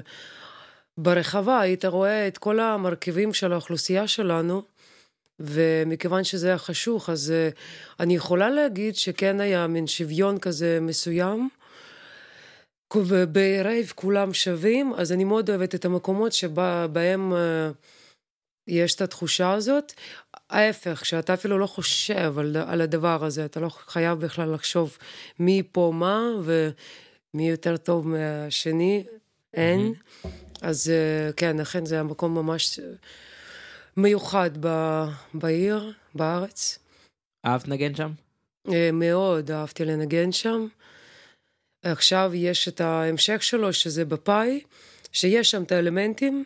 ברחבה 0.98 1.60
היית 1.60 1.86
רואה 1.86 2.28
את 2.28 2.38
כל 2.38 2.60
המרכיבים 2.60 3.34
של 3.34 3.54
האוכלוסייה 3.54 4.08
שלנו, 4.08 4.64
ומכיוון 5.40 6.24
שזה 6.24 6.48
היה 6.48 6.58
חשוך, 6.58 7.10
אז 7.10 7.32
אה, 7.32 7.50
אני 8.00 8.16
יכולה 8.16 8.50
להגיד 8.50 8.96
שכן 8.96 9.40
היה 9.40 9.68
מין 9.68 9.88
שוויון 9.88 10.40
כזה 10.40 10.80
מסוים. 10.82 11.50
וב 12.96 13.28
rave 13.28 13.94
כולם 13.96 14.34
שווים, 14.34 14.94
אז 14.98 15.12
אני 15.12 15.24
מאוד 15.24 15.50
אוהבת 15.50 15.76
את 15.76 15.86
המקומות 15.86 16.34
שבהם 16.34 17.34
יש 18.68 18.96
את 18.96 19.02
התחושה 19.02 19.54
הזאת. 19.54 19.94
ההפך, 20.50 21.06
שאתה 21.06 21.34
אפילו 21.34 21.60
לא 21.60 21.68
חושב 21.68 22.40
על, 22.40 22.58
על 22.68 22.82
הדבר 22.82 23.26
הזה, 23.26 23.46
אתה 23.46 23.60
לא 23.60 23.70
חייב 23.70 24.20
בכלל 24.20 24.54
לחשוב 24.54 24.98
מי 25.40 25.64
פה 25.72 25.92
מה 25.96 26.32
ומי 26.44 27.50
יותר 27.50 27.78
טוב 27.78 28.08
מהשני, 28.08 29.04
אין. 29.54 29.94
Mm-hmm. 29.94 30.28
אז 30.62 30.90
אה, 30.90 31.32
כן, 31.34 31.60
אכן 31.60 31.86
זה 31.86 32.00
המקום 32.00 32.36
ממש 32.36 32.80
מיוחד 33.98 34.50
ב, 34.60 34.68
בעיר, 35.34 35.92
בארץ. 36.16 36.80
אהבת 37.46 37.68
לנגן 37.68 37.96
שם? 37.96 38.12
אה, 38.68 38.90
מאוד 38.94 39.52
אהבתי 39.52 39.86
לנגן 39.86 40.32
שם. 40.32 40.68
עכשיו 41.84 42.32
יש 42.36 42.68
את 42.68 42.82
ההמשך 42.82 43.44
שלו, 43.44 43.74
שזה 43.74 44.06
בפאי, 44.06 44.62
שיש 45.12 45.52
שם 45.52 45.64
את 45.64 45.72
האלמנטים, 45.72 46.44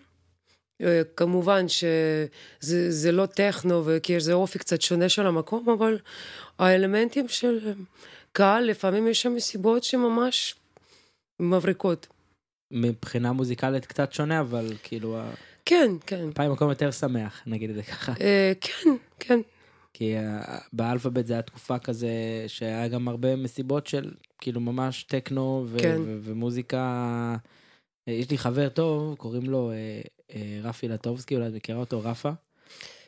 אה, 0.81 1.01
כמובן 1.15 1.65
שזה 1.67 3.11
לא 3.11 3.25
טכנו, 3.25 3.83
כי 4.03 4.13
יש 4.13 4.21
איזה 4.21 4.33
אופי 4.33 4.59
קצת 4.59 4.81
שונה 4.81 5.09
של 5.09 5.27
המקום, 5.27 5.69
אבל 5.69 5.99
האלמנטים 6.59 7.27
של 7.27 7.73
קהל, 8.31 8.63
לפעמים 8.63 9.07
יש 9.07 9.21
שם 9.21 9.35
מסיבות 9.35 9.83
שממש 9.83 10.55
מבריקות. 11.39 12.07
מבחינה 12.71 13.31
מוזיקלית 13.31 13.85
קצת 13.85 14.13
שונה, 14.13 14.39
אבל 14.39 14.73
כאילו... 14.83 15.19
כן, 15.67 15.91
כן. 16.05 16.31
פעם 16.33 16.51
מקום 16.51 16.69
יותר 16.69 16.91
שמח, 16.91 17.41
נגיד 17.47 17.69
את 17.69 17.75
זה 17.75 17.83
ככה. 17.83 18.13
אה, 18.21 18.51
כן, 18.61 18.89
כן. 19.19 19.39
כי 19.93 20.17
אה, 20.17 20.57
באלפאבית 20.73 21.27
זה 21.27 21.33
היה 21.33 21.41
תקופה 21.41 21.79
כזה 21.79 22.09
שהיה 22.47 22.87
גם 22.87 23.07
הרבה 23.07 23.35
מסיבות 23.35 23.87
של 23.87 24.11
כאילו 24.41 24.61
ממש 24.61 25.03
טכנו 25.03 25.65
ו- 25.67 25.79
כן. 25.79 26.01
ו- 26.05 26.19
ומוזיקה. 26.23 27.35
יש 28.07 28.31
לי 28.31 28.37
חבר 28.37 28.69
טוב, 28.69 29.15
קוראים 29.15 29.49
לו 29.49 29.71
אה, 29.71 30.59
רפי 30.63 30.87
לטובסקי, 30.87 31.35
אולי 31.35 31.47
את 31.47 31.53
מכירה 31.53 31.79
אותו, 31.79 32.01
רפה? 32.03 32.31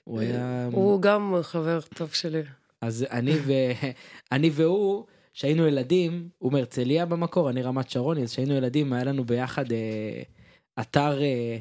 הוא 0.04 0.20
היה... 0.20 0.70
הוא 0.72 1.02
גם 1.02 1.36
חבר 1.42 1.80
טוב 1.82 2.14
שלי. 2.14 2.42
אז 2.82 3.06
אני, 3.12 3.34
ו... 3.46 3.52
אני 4.32 4.50
והוא, 4.54 5.06
כשהיינו 5.34 5.68
ילדים, 5.68 6.30
הוא 6.38 6.54
מהרצליה 6.54 7.06
במקור, 7.06 7.50
אני 7.50 7.62
רמת 7.62 7.90
שרוני, 7.90 8.24
אז 8.24 8.32
כשהיינו 8.32 8.54
ילדים 8.54 8.94
היה 8.94 9.04
לנו 9.04 9.24
ביחד 9.24 9.72
אה, 9.72 10.22
אתר, 10.82 11.22
אה, 11.22 11.58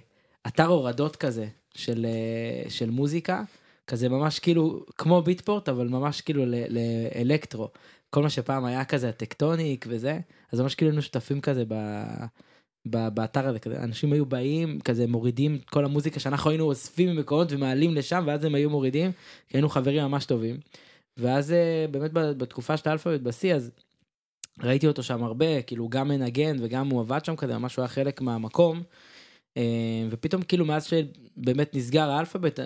אתר 0.49 0.67
הורדות 0.67 1.17
כזה 1.17 1.47
של, 1.75 2.07
אה, 2.07 2.71
של 2.71 2.91
מוזיקה, 2.91 3.43
כזה 3.87 4.09
ממש 4.09 4.39
כאילו 4.39 4.85
כמו 4.99 5.23
ביטפורט, 5.23 5.69
אבל 5.69 5.89
ממש 5.89 6.21
כאילו 6.21 6.45
לאלקטרו. 6.47 7.69
כל 8.11 8.23
מה 8.23 8.31
שפעם 8.31 8.65
היה 8.65 8.85
כזה 8.85 9.13
טקטוניק 9.13 9.85
וזה, 9.89 10.19
אז 10.53 10.61
ממש 10.61 10.75
כאילו 10.75 10.91
היינו 10.91 11.03
שותפים 11.03 11.41
כזה 11.41 11.65
ב... 11.69 11.75
באתר 12.87 13.49
הזה, 13.49 13.59
כזה, 13.59 13.83
אנשים 13.83 14.13
היו 14.13 14.27
באים, 14.27 14.81
כזה 14.81 15.07
מורידים 15.07 15.59
כל 15.59 15.85
המוזיקה 15.85 16.21
שאנחנו 16.21 16.51
היינו 16.51 16.65
אוספים 16.65 17.09
ממקומות 17.09 17.53
ומעלים 17.53 17.95
לשם, 17.95 18.25
ואז 18.27 18.45
הם 18.45 18.55
היו 18.55 18.71
מורידים, 18.71 19.13
כי 19.49 19.57
היינו 19.57 19.69
חברים 19.69 20.03
ממש 20.03 20.25
טובים. 20.25 20.61
ואז 21.17 21.53
אה, 21.53 21.87
באמת 21.91 22.13
בתקופה 22.13 22.77
של 22.77 22.89
האלפאבית 22.89 23.23
בשיא, 23.23 23.55
אז 23.55 23.71
ראיתי 24.63 24.87
אותו 24.87 25.03
שם 25.03 25.25
הרבה, 25.25 25.63
כאילו 25.63 25.89
גם 25.89 26.09
מנגן 26.09 26.57
וגם 26.61 26.89
הוא 26.89 27.01
עבד 27.01 27.25
שם 27.25 27.37
כזה, 27.37 27.59
ממש 27.59 27.77
הוא 27.77 27.83
היה 27.83 27.89
חלק 27.89 28.21
מהמקום. 28.21 28.83
אה, 29.59 30.07
ופתאום 30.11 30.43
כאילו 30.43 30.65
מאז 30.65 30.85
שבאמת 30.87 31.75
נסגר 31.75 32.11
האלפאבית, 32.11 32.59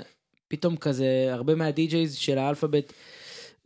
פתאום 0.49 0.77
כזה 0.77 1.29
הרבה 1.31 1.55
מהדי-ג'ייז 1.55 2.15
של 2.15 2.39
האלפאבית, 2.39 2.93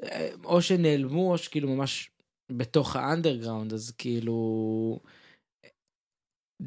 אה, 0.03 0.29
או 0.45 0.63
שנעלמו 0.63 1.33
או 1.33 1.39
שכאילו 1.39 1.69
ממש 1.69 2.11
בתוך 2.53 2.97
האנדרגראונד, 2.97 3.73
אז 3.73 3.93
כאילו... 3.99 5.01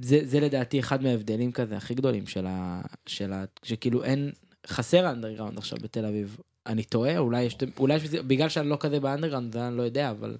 זה, 0.01 0.19
זה 0.23 0.39
לדעתי 0.39 0.79
אחד 0.79 1.03
מההבדלים 1.03 1.51
כזה 1.51 1.77
הכי 1.77 1.93
גדולים 1.93 2.27
של 2.27 2.45
ה... 2.47 2.81
של 3.05 3.33
ה... 3.33 3.45
שכאילו 3.63 4.03
אין... 4.03 4.31
חסר 4.67 5.11
underground 5.11 5.57
עכשיו 5.57 5.77
בתל 5.81 6.05
אביב. 6.05 6.37
אני 6.67 6.83
טועה, 6.83 7.17
אולי 7.17 7.43
יש... 7.43 7.57
אולי 7.77 7.95
יש... 7.95 8.03
בגלל 8.09 8.49
שאני 8.49 8.69
לא 8.69 8.77
כזה 8.79 8.99
ב 8.99 9.04
underground, 9.04 9.57
אני 9.57 9.77
לא 9.77 9.83
יודע, 9.83 10.11
אבל... 10.11 10.37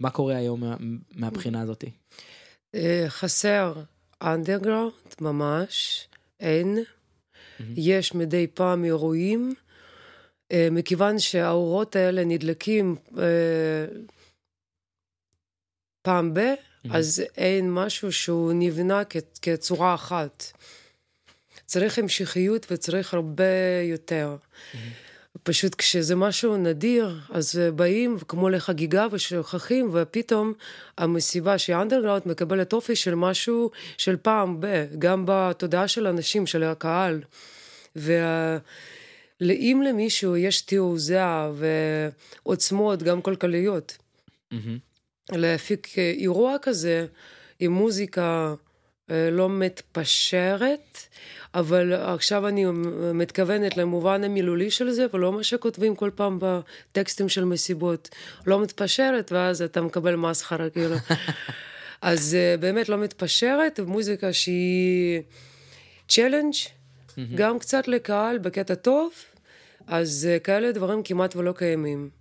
מה 0.00 0.10
קורה 0.10 0.36
היום 0.36 0.60
מה, 0.60 0.76
מהבחינה 1.14 1.60
הזאת? 1.60 1.84
אה, 2.74 3.04
חסר 3.08 3.74
underground, 4.22 4.92
ממש, 5.20 6.08
אין. 6.40 6.78
יש 7.76 8.14
מדי 8.14 8.46
פעם 8.46 8.84
אירועים, 8.84 9.54
אה, 10.52 10.68
מכיוון 10.70 11.18
שהאורות 11.18 11.96
האלה 11.96 12.24
נדלקים 12.24 12.96
אה, 13.18 13.86
פעם 16.02 16.34
ב, 16.34 16.40
אז 16.90 17.22
אין 17.36 17.72
משהו 17.72 18.12
שהוא 18.12 18.52
נבנה 18.54 19.02
כצורה 19.42 19.94
אחת. 19.94 20.44
צריך 21.66 21.98
המשכיות 21.98 22.66
וצריך 22.70 23.14
הרבה 23.14 23.44
יותר. 23.82 24.36
פשוט 25.48 25.74
כשזה 25.74 26.16
משהו 26.16 26.56
נדיר, 26.56 27.20
אז 27.30 27.60
באים 27.76 28.18
כמו 28.28 28.48
לחגיגה 28.48 29.06
ושוכחים, 29.10 29.90
ופתאום 29.92 30.52
המסיבה 30.98 31.58
שהיא 31.58 31.76
אנדרגראונד 31.76 32.22
מקבלת 32.26 32.72
אופי 32.72 32.96
של 32.96 33.14
משהו 33.14 33.70
של 33.98 34.16
פעם 34.16 34.60
ב... 34.60 34.86
גם 34.98 35.24
בתודעה 35.26 35.88
של 35.88 36.06
אנשים, 36.06 36.46
של 36.46 36.62
הקהל. 36.62 37.20
ואם 37.96 39.82
למישהו 39.88 40.36
יש 40.36 40.60
תעוזה 40.60 41.22
ועוצמות, 42.44 43.02
גם 43.02 43.22
כלכליות, 43.22 43.98
mm-hmm. 44.54 44.56
להפיק 45.32 45.98
אירוע 45.98 46.56
כזה 46.62 47.06
עם 47.60 47.72
מוזיקה 47.72 48.54
אה, 49.10 49.30
לא 49.30 49.48
מתפשרת, 49.50 50.98
אבל 51.54 51.92
עכשיו 51.92 52.48
אני 52.48 52.64
מתכוונת 53.14 53.76
למובן 53.76 54.24
המילולי 54.24 54.70
של 54.70 54.90
זה, 54.90 55.06
ולא 55.12 55.32
מה 55.32 55.42
שכותבים 55.42 55.96
כל 55.96 56.10
פעם 56.14 56.38
בטקסטים 56.42 57.28
של 57.28 57.44
מסיבות. 57.44 58.08
לא 58.46 58.62
מתפשרת, 58.62 59.32
ואז 59.32 59.62
אתה 59.62 59.80
מקבל 59.82 60.16
מסחרה, 60.16 60.70
כאילו. 60.70 60.96
אז 62.02 62.34
אה, 62.34 62.56
באמת 62.56 62.88
לא 62.88 62.98
מתפשרת, 62.98 63.80
מוזיקה 63.80 64.32
שהיא 64.32 65.22
צ'לנג', 66.08 66.54
גם 67.34 67.58
קצת 67.58 67.88
לקהל 67.88 68.38
בקטע 68.38 68.74
טוב, 68.74 69.12
אז 69.86 70.28
אה, 70.30 70.38
כאלה 70.38 70.72
דברים 70.72 71.02
כמעט 71.02 71.36
ולא 71.36 71.52
קיימים. 71.52 72.17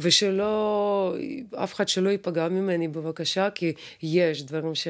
ושלא, 0.00 1.14
אף 1.54 1.74
אחד 1.74 1.88
שלא 1.88 2.08
ייפגע 2.08 2.48
ממני 2.48 2.88
בבקשה, 2.88 3.50
כי 3.50 3.72
יש 4.02 4.42
דברים 4.42 4.74
ש... 4.74 4.88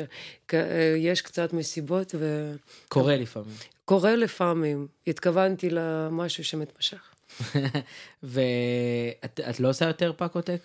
יש 0.96 1.22
קצת 1.22 1.52
מסיבות 1.52 2.14
ו... 2.18 2.52
קורה 2.88 3.16
לפעמים. 3.16 3.54
קורה 3.84 4.16
לפעמים. 4.16 4.86
התכוונתי 5.06 5.68
למשהו 5.70 6.44
שמתמשך. 6.44 7.00
ואת 8.22 9.60
לא 9.60 9.68
עושה 9.68 9.84
יותר 9.84 10.12
פאקוטק? 10.16 10.60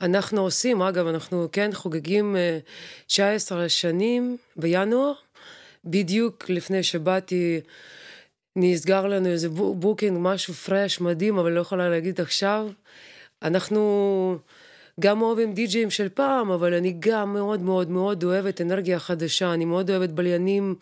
אנחנו 0.00 0.40
עושים, 0.40 0.82
אגב, 0.82 1.06
אנחנו 1.06 1.48
כן 1.52 1.70
חוגגים 1.72 2.36
19 3.06 3.62
אה, 3.62 3.68
שנים 3.68 4.36
בינואר, 4.56 5.12
בדיוק 5.84 6.50
לפני 6.50 6.82
שבאתי, 6.82 7.60
נסגר 8.56 9.06
לנו 9.06 9.28
איזה 9.28 9.48
booking, 9.48 10.18
משהו 10.20 10.54
fresh, 10.54 11.00
מדהים, 11.00 11.38
אבל 11.38 11.52
לא 11.52 11.60
יכולה 11.60 11.88
להגיד 11.88 12.20
עכשיו. 12.20 12.68
אנחנו 13.42 14.38
גם 15.00 15.22
אוהבים 15.22 15.52
די-ג'אים 15.54 15.90
של 15.90 16.08
פעם, 16.08 16.50
אבל 16.50 16.74
אני 16.74 16.96
גם 16.98 17.32
מאוד 17.32 17.60
מאוד 17.60 17.90
מאוד 17.90 18.24
אוהבת 18.24 18.60
אנרגיה 18.60 18.98
חדשה. 18.98 19.54
אני 19.54 19.64
מאוד 19.64 19.90
אוהבת 19.90 20.10
בליינים 20.10 20.74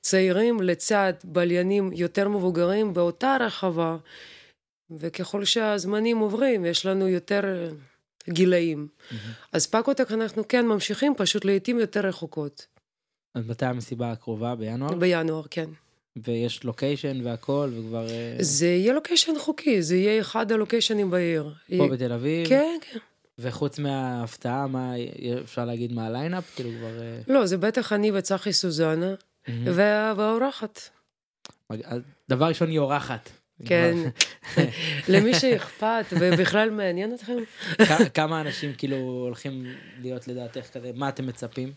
צעירים 0.00 0.60
לצד 0.60 1.12
בליינים 1.24 1.90
יותר 1.92 2.28
מבוגרים 2.28 2.94
באותה 2.94 3.36
רחבה. 3.40 3.96
וככל 4.90 5.44
שהזמנים 5.44 6.18
עוברים, 6.18 6.64
יש 6.64 6.86
לנו 6.86 7.08
יותר 7.08 7.72
גילאים. 8.28 8.88
Mm-hmm. 8.88 9.14
אז 9.52 9.66
פאקוטק 9.66 10.12
אנחנו 10.12 10.48
כן 10.48 10.66
ממשיכים, 10.66 11.14
פשוט 11.16 11.44
לעיתים 11.44 11.78
יותר 11.78 12.00
רחוקות. 12.00 12.66
אז 13.34 13.48
מתי 13.48 13.66
המסיבה 13.66 14.12
הקרובה? 14.12 14.54
בינואר? 14.54 14.94
בינואר, 14.94 15.42
כן. 15.50 15.70
ויש 16.16 16.64
location 16.64 17.26
והכל, 17.26 17.70
וכבר... 17.76 18.08
אה, 18.10 18.36
זה 18.40 18.66
יהיה 18.66 18.92
location 18.92 19.32
חוקי, 19.38 19.82
זה 19.82 19.96
יהיה 19.96 20.20
אחד 20.20 20.52
הלוקיישנים 20.52 21.10
בעיר. 21.10 21.54
פה 21.78 21.88
בתל 21.88 22.12
אביב? 22.12 22.48
כן, 22.48 22.78
כן. 22.80 22.98
וחוץ 23.38 23.78
מההפתעה, 23.78 24.66
מה 24.66 24.92
אפשר 25.44 25.64
להגיד 25.64 25.92
מה 25.92 26.06
ה 26.06 26.12
lineup? 26.12 26.54
כאילו 26.56 26.70
כבר... 26.78 27.02
אה, 27.02 27.20
לא, 27.28 27.46
זה 27.46 27.58
בטח 27.58 27.92
אני 27.92 28.10
וצחי 28.12 28.52
סוזנה, 28.52 29.14
והאורחת. 29.48 30.80
דבר 32.28 32.46
ראשון 32.46 32.68
היא 32.68 32.78
אורחת. 32.78 33.30
כן, 33.64 33.96
למי 35.12 35.34
שאכפת, 35.34 36.04
ובכלל 36.12 36.70
מעניין 36.70 37.14
אתכם. 37.14 37.36
כמה 38.14 38.40
אנשים 38.40 38.72
כאילו 38.78 38.96
הולכים 38.96 39.66
להיות 40.00 40.28
לדעתך 40.28 40.66
כזה, 40.72 40.90
מה 40.94 41.08
אתם 41.08 41.26
מצפים? 41.26 41.72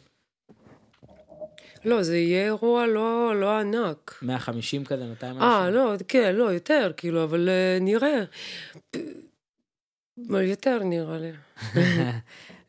לא, 1.86 2.04
זה 2.04 2.18
יהיה 2.18 2.46
אירוע 2.46 2.88
לא, 2.88 3.40
לא 3.40 3.60
ענק. 3.60 4.20
150 4.22 4.86
כזה, 4.86 5.06
200 5.06 5.32
אנשים? 5.32 5.50
אה, 5.50 5.70
לא, 5.70 5.94
כן, 6.08 6.36
לא, 6.36 6.44
יותר, 6.44 6.92
כאילו, 6.98 7.24
אבל 7.24 7.50
uh, 7.50 7.84
נראה. 7.84 8.24
יותר 10.42 10.84
נראה 10.84 11.18
לי. 11.18 11.32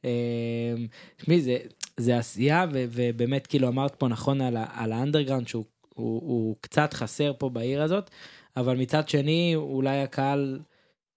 אמ, 0.04 0.86
תשמעי, 1.16 1.40
זה, 1.40 1.58
זה 1.96 2.18
עשייה, 2.18 2.66
ו, 2.72 2.84
ובאמת, 2.90 3.46
כאילו, 3.46 3.68
אמרת 3.68 3.94
פה 3.94 4.08
נכון 4.08 4.40
על, 4.40 4.56
על 4.74 4.92
האנדרגראונד, 4.92 5.48
שהוא 5.48 5.64
הוא, 5.98 6.22
הוא 6.22 6.56
קצת 6.60 6.94
חסר 6.94 7.32
פה 7.38 7.48
בעיר 7.48 7.82
הזאת, 7.82 8.10
אבל 8.56 8.76
מצד 8.76 9.08
שני, 9.08 9.52
אולי 9.56 10.00
הקהל 10.02 10.60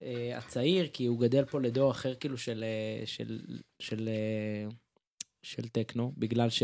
אה, 0.02 0.38
הצעיר, 0.38 0.88
כי 0.92 1.06
הוא 1.06 1.20
גדל 1.20 1.44
פה 1.44 1.60
לדור 1.60 1.90
אחר, 1.90 2.14
כאילו, 2.14 2.38
של, 2.38 2.64
אה, 2.64 3.06
של, 3.06 3.40
של, 3.78 4.08
של, 4.08 4.08
של 5.42 5.68
טכנו, 5.68 6.12
בגלל 6.18 6.50
ש... 6.50 6.62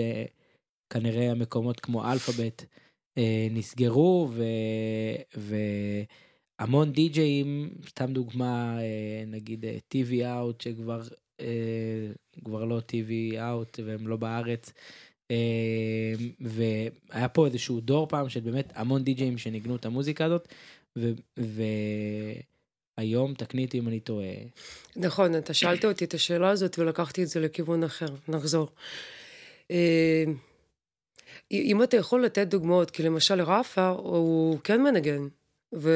כנראה 0.91 1.31
המקומות 1.31 1.81
כמו 1.81 2.13
אלפאבית 2.13 2.67
אה, 3.19 3.49
נסגרו, 3.51 4.29
ו, 4.31 4.43
והמון 6.61 6.93
די-ג'אים, 6.93 7.71
סתם 7.89 8.13
דוגמה, 8.13 8.79
אה, 8.81 9.25
נגיד 9.27 9.65
אה, 9.65 9.77
TV 9.95 10.11
Out, 10.11 10.63
שכבר 10.63 11.03
אה, 11.41 11.47
כבר 12.45 12.65
לא 12.65 12.79
TV 12.79 13.35
Out 13.35 13.79
והם 13.85 14.09
לא 14.09 14.17
בארץ. 14.17 14.73
אה, 15.31 16.13
והיה 16.41 17.29
פה 17.29 17.47
איזשהו 17.47 17.81
דור 17.81 18.09
פעם 18.09 18.29
של 18.29 18.41
באמת 18.41 18.73
המון 18.75 19.05
די-ג'אים 19.05 19.39
שניגנו 19.39 19.77
את 19.77 19.87
המוזיקה 19.87 20.25
הזאת, 20.25 20.49
ו... 20.99 21.13
ו... 21.39 21.63
היום, 22.99 23.35
תקני 23.35 23.65
אותי 23.65 23.79
אם 23.79 23.89
אני 23.89 24.01
טועה. 24.01 24.27
נכון, 24.97 25.37
אתה 25.37 25.55
שאלת 25.55 25.85
אותי 25.85 26.05
את 26.05 26.15
השאלה 26.15 26.51
הזאת 26.51 26.79
ולקחתי 26.79 27.23
את 27.23 27.29
זה 27.29 27.41
לכיוון 27.41 27.85
אחר. 27.85 28.07
נחזור. 28.29 28.69
אה, 31.53 31.59
אם 31.59 31.83
אתה 31.83 31.97
יכול 31.97 32.25
לתת 32.25 32.47
דוגמאות, 32.47 32.91
כי 32.91 33.03
למשל 33.03 33.41
רפה, 33.41 33.89
הוא 33.89 34.59
כן 34.65 34.83
מנגן. 34.83 35.29
ו... 35.75 35.91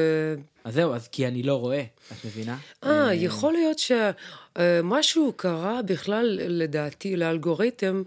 אז 0.63 0.73
זהו, 0.73 0.93
אז 0.93 1.07
כי 1.07 1.27
אני 1.27 1.43
לא 1.43 1.55
רואה, 1.55 1.83
את 2.11 2.25
מבינה? 2.25 2.57
אה, 2.83 3.07
אה 3.07 3.13
יכול 3.13 3.53
להיות 3.53 3.77
שמשהו 3.79 5.33
קרה 5.35 5.81
בכלל, 5.81 6.39
לדעתי, 6.41 7.15
לאלגוריתם, 7.15 8.03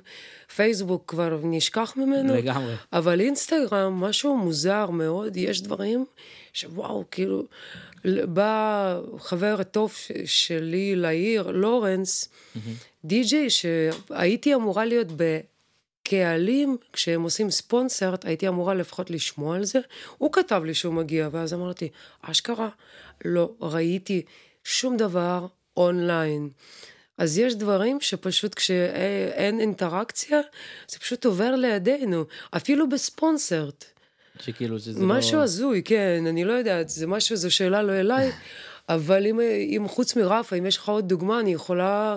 פייסבוק 0.56 1.04
כבר 1.06 1.40
נשכח 1.42 1.92
ממנו. 1.96 2.34
לגמרי. 2.34 2.74
אבל 2.92 3.20
אינסטגרם, 3.20 4.00
משהו 4.00 4.36
מוזר 4.36 4.90
מאוד, 4.90 5.36
יש 5.36 5.62
דברים 5.62 6.04
שוואו, 6.52 7.04
כאילו, 7.10 7.44
בא 8.04 9.00
חבר 9.18 9.62
טוב 9.62 9.94
שלי 10.24 10.96
לעיר, 10.96 11.50
לורנס, 11.50 12.28
די.ג'יי, 13.04 13.50
שהייתי 13.50 14.54
אמורה 14.54 14.84
להיות 14.84 15.08
ב... 15.16 15.40
קהלים, 16.08 16.76
כשהם 16.92 17.22
עושים 17.22 17.50
ספונסרט, 17.50 18.24
הייתי 18.24 18.48
אמורה 18.48 18.74
לפחות 18.74 19.10
לשמוע 19.10 19.56
על 19.56 19.64
זה. 19.64 19.78
הוא 20.18 20.32
כתב 20.32 20.62
לי 20.64 20.74
שהוא 20.74 20.94
מגיע, 20.94 21.28
ואז 21.32 21.54
אמרתי, 21.54 21.88
אשכרה, 22.22 22.68
לא 23.24 23.54
ראיתי 23.60 24.22
שום 24.64 24.96
דבר 24.96 25.46
אונליין. 25.76 26.48
אז 27.18 27.38
יש 27.38 27.54
דברים 27.54 28.00
שפשוט 28.00 28.54
כשאין 28.54 29.60
אינטראקציה, 29.60 30.40
זה 30.88 30.98
פשוט 30.98 31.24
עובר 31.24 31.54
לידינו, 31.54 32.24
אפילו 32.50 32.88
בספונסרט. 32.88 33.84
שכאילו 34.40 34.78
שזה 34.78 34.90
משהו 34.92 35.08
לא... 35.08 35.18
משהו 35.18 35.40
הזוי, 35.40 35.82
כן, 35.82 36.24
אני 36.28 36.44
לא 36.44 36.52
יודעת, 36.52 36.88
זה 36.88 37.06
משהו, 37.06 37.36
זו 37.36 37.50
שאלה 37.50 37.82
לא 37.82 37.92
אליי, 37.92 38.32
אבל 38.88 39.26
אם, 39.26 39.40
אם 39.76 39.88
חוץ 39.88 40.16
מרפה, 40.16 40.56
אם 40.56 40.66
יש 40.66 40.76
לך 40.76 40.88
עוד 40.88 41.08
דוגמה, 41.08 41.40
אני 41.40 41.52
יכולה... 41.52 42.16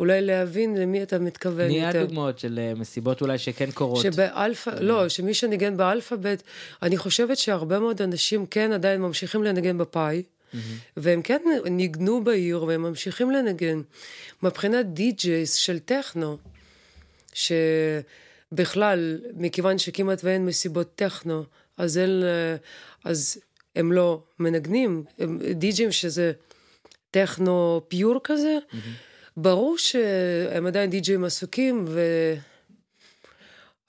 אולי 0.00 0.22
להבין 0.22 0.76
למי 0.76 1.02
אתה 1.02 1.18
מתכוון 1.18 1.70
יותר. 1.70 1.98
מי 1.98 1.98
הדוגמאות 1.98 2.38
של 2.38 2.58
אה, 2.58 2.74
מסיבות 2.74 3.20
אולי 3.20 3.38
שכן 3.38 3.70
קורות? 3.70 4.02
שבאלפא, 4.02 4.70
לא, 4.80 5.08
שמי 5.08 5.34
שניגן 5.34 5.76
באלפאבית, 5.76 6.42
אני 6.82 6.96
חושבת 6.96 7.38
שהרבה 7.38 7.78
מאוד 7.78 8.02
אנשים 8.02 8.46
כן 8.46 8.72
עדיין 8.72 9.00
ממשיכים 9.00 9.44
לנגן 9.44 9.78
בפאי. 9.78 10.22
והם 10.96 11.22
כן 11.22 11.42
ניגנו 11.64 12.24
בעיר 12.24 12.64
והם 12.64 12.82
ממשיכים 12.82 13.30
לנגן. 13.30 13.80
מבחינת 14.42 14.86
די-ג'ייס 14.94 15.54
של 15.54 15.78
טכנו, 15.78 16.38
שבכלל, 17.32 19.18
מכיוון 19.36 19.78
שכמעט 19.78 20.20
ואין 20.24 20.46
מסיבות 20.46 20.90
טכנו, 20.94 21.44
אז, 21.76 21.98
אין, 21.98 22.22
אז 23.04 23.38
הם 23.76 23.92
לא 23.92 24.22
מנגנים, 24.38 25.04
הם 25.18 25.38
די-ג'ים 25.54 25.92
שזה 25.92 26.32
טכנו 27.10 27.80
פיור 27.88 28.20
כזה, 28.24 28.58
mm-hmm. 28.70 29.09
ברור 29.36 29.78
שהם 29.78 30.66
עדיין 30.66 30.90
די-ג'ים 30.90 31.24
עסוקים, 31.24 31.84
ו... 31.88 32.00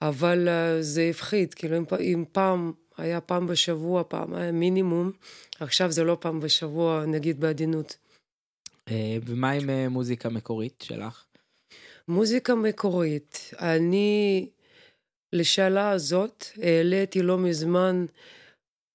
אבל 0.02 0.48
uh, 0.48 0.82
זה 0.82 1.02
הפחיד, 1.10 1.54
כאילו 1.54 1.76
אם, 1.76 1.84
אם 2.00 2.24
פעם 2.32 2.72
היה 2.96 3.20
פעם 3.20 3.46
בשבוע, 3.46 4.02
פעם 4.08 4.34
היה 4.34 4.52
מינימום, 4.52 5.12
עכשיו 5.60 5.92
זה 5.92 6.04
לא 6.04 6.16
פעם 6.20 6.40
בשבוע, 6.40 7.04
נגיד 7.06 7.40
בעדינות. 7.40 7.96
אה, 8.88 8.92
ומה 9.26 9.50
עם 9.50 9.68
אה, 9.68 9.88
מוזיקה 9.88 10.28
מקורית 10.28 10.84
שלך? 10.86 11.24
מוזיקה 12.08 12.54
מקורית, 12.54 13.50
אני 13.58 14.48
לשאלה 15.32 15.90
הזאת 15.90 16.46
העליתי 16.62 17.22
לא 17.22 17.38
מזמן 17.38 18.06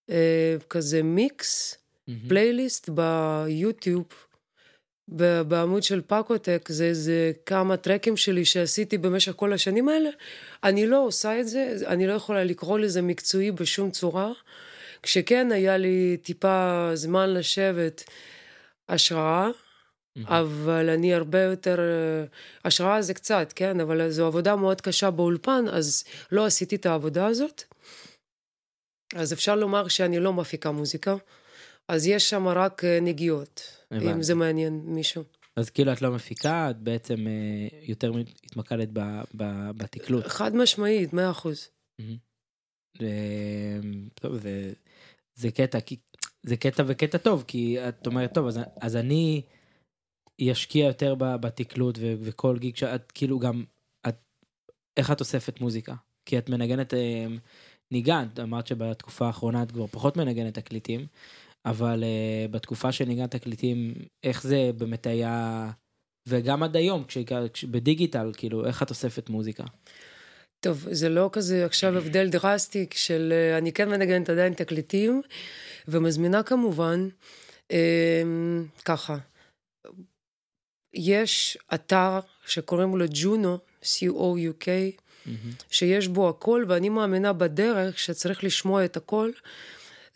אה, 0.10 0.56
כזה 0.70 1.04
mix. 1.04 1.78
playlist 2.28 2.90
ביוטיוב, 2.90 4.06
בעמוד 5.08 5.84
של 5.84 6.02
פאקוטק, 6.02 6.70
זה, 6.72 6.94
זה 6.94 7.32
כמה 7.46 7.78
טרקים 7.78 8.18
שלי 8.18 8.46
שעשיתי 8.46 8.98
במשך 8.98 9.34
כל 9.36 9.54
השנים 9.54 9.90
האלה. 9.90 10.10
אני 10.64 10.86
לא 10.86 11.04
עושה 11.04 11.40
את 11.40 11.48
זה, 11.48 11.74
אני 11.88 12.08
לא 12.08 12.14
יכולה 12.14 12.44
לקרוא 12.44 12.80
לזה 12.80 13.02
מקצועי 13.02 13.52
בשום 13.52 13.92
צורה. 13.92 14.32
כשכן 15.04 15.52
היה 15.52 15.78
לי 15.78 16.18
טיפה 16.24 16.90
זמן 16.94 17.34
לשבת, 17.34 18.04
השראה, 18.90 19.50
mm-hmm. 19.50 20.22
אבל 20.28 20.90
אני 20.90 21.14
הרבה 21.14 21.42
יותר, 21.42 21.80
השראה 22.66 23.02
זה 23.02 23.14
קצת, 23.14 23.54
כן, 23.56 23.80
אבל 23.80 24.10
זו 24.10 24.28
עבודה 24.28 24.56
מאוד 24.56 24.82
קשה 24.82 25.12
באולפן, 25.12 25.66
אז 25.72 26.04
לא 26.32 26.46
עשיתי 26.46 26.76
את 26.76 26.86
העבודה 26.86 27.28
הזאת. 27.28 27.64
אז 29.16 29.34
אפשר 29.34 29.56
לומר 29.56 29.88
שאני 29.88 30.20
לא 30.20 30.34
מפיקה 30.34 30.72
מוזיקה, 30.72 31.16
אז 31.88 32.08
יש 32.08 32.30
שם 32.30 32.48
רק 32.48 32.84
אה, 32.84 33.00
נגיעות, 33.02 33.84
הבנתי. 33.92 34.12
אם 34.12 34.24
זה 34.24 34.36
מעניין 34.36 34.82
מישהו. 34.86 35.24
אז 35.56 35.70
כאילו 35.70 35.94
את 35.94 36.02
לא 36.02 36.12
מפיקה, 36.12 36.70
את 36.70 36.78
בעצם 36.78 37.28
אה, 37.28 37.68
יותר 37.82 38.12
התמקדת 38.46 38.90
בתקלוט. 39.78 40.26
חד 40.28 40.56
משמעית, 40.56 41.14
מאה 41.14 41.32
אחוז. 41.32 41.70
טוב, 44.14 44.38
זה, 44.38 44.74
זה 45.36 45.52
קטע, 45.52 45.80
זה 46.44 46.58
קטע 46.58 46.84
וקטע 46.88 47.18
טוב, 47.18 47.44
כי 47.48 47.88
את 47.90 48.08
אומרת, 48.08 48.34
טוב, 48.34 48.48
אז, 48.48 48.60
אז 48.82 48.96
אני 48.96 49.42
אשקיע 50.52 50.86
יותר 50.86 51.16
בתקלוט 51.16 51.98
וכל 52.02 52.58
גיג 52.60 52.76
שאת 52.76 53.12
כאילו 53.12 53.40
גם, 53.40 53.64
את, 54.08 54.16
איך 54.98 55.12
את 55.12 55.20
אוספת 55.20 55.62
מוזיקה? 55.62 55.96
כי 56.26 56.38
את 56.38 56.50
מנגנת 56.50 56.94
אה, 56.94 57.26
ניגנת, 57.92 58.40
אמרת 58.40 58.68
שבתקופה 58.68 59.28
האחרונה 59.28 59.64
את 59.64 59.72
כבר 59.72 59.88
פחות 59.88 60.18
מנגנת 60.18 60.54
תקליטים, 60.54 61.08
אבל 61.70 62.04
uh, 62.04 62.52
בתקופה 62.52 62.92
שניגנת 62.92 63.36
תקליטים, 63.36 63.94
איך 64.24 64.44
זה 64.44 64.72
באמת 64.78 65.08
היה, 65.08 65.70
וגם 66.28 66.64
עד 66.64 66.76
היום, 66.76 67.04
כש, 67.04 67.18
כש, 67.54 67.64
בדיגיטל, 67.64 68.32
כאילו, 68.38 68.66
איך 68.66 68.84
את 68.84 68.90
אוספת 68.90 69.30
מוזיקה? 69.30 69.64
טוב, 70.60 70.88
זה 70.92 71.10
לא 71.10 71.30
כזה 71.34 71.66
עכשיו 71.66 71.98
הבדל 71.98 72.30
דרסטי 72.30 72.86
של 72.94 73.34
uh, 73.34 73.58
אני 73.58 73.74
כן 73.74 73.90
מנגנת 73.90 74.30
עדיין 74.30 74.54
תקליטים, 74.54 75.22
ומזמינה 75.88 76.44
כמובן, 76.44 77.08
uh, 77.72 77.76
ככה, 78.86 79.18
יש 80.94 81.58
אתר 81.74 82.20
שקוראים 82.46 82.98
לו 82.98 83.06
ג'ונו, 83.14 83.58
C-O-U-K, 83.84 84.66
mm-hmm. 84.66 85.30
שיש 85.70 86.08
בו 86.08 86.30
הכל, 86.30 86.66
ואני 86.68 86.90
מאמינה 86.90 87.34
בדרך 87.34 88.00
שצריך 88.00 88.44
לשמוע 88.44 88.86
את 88.86 88.98
הכל. 88.98 89.32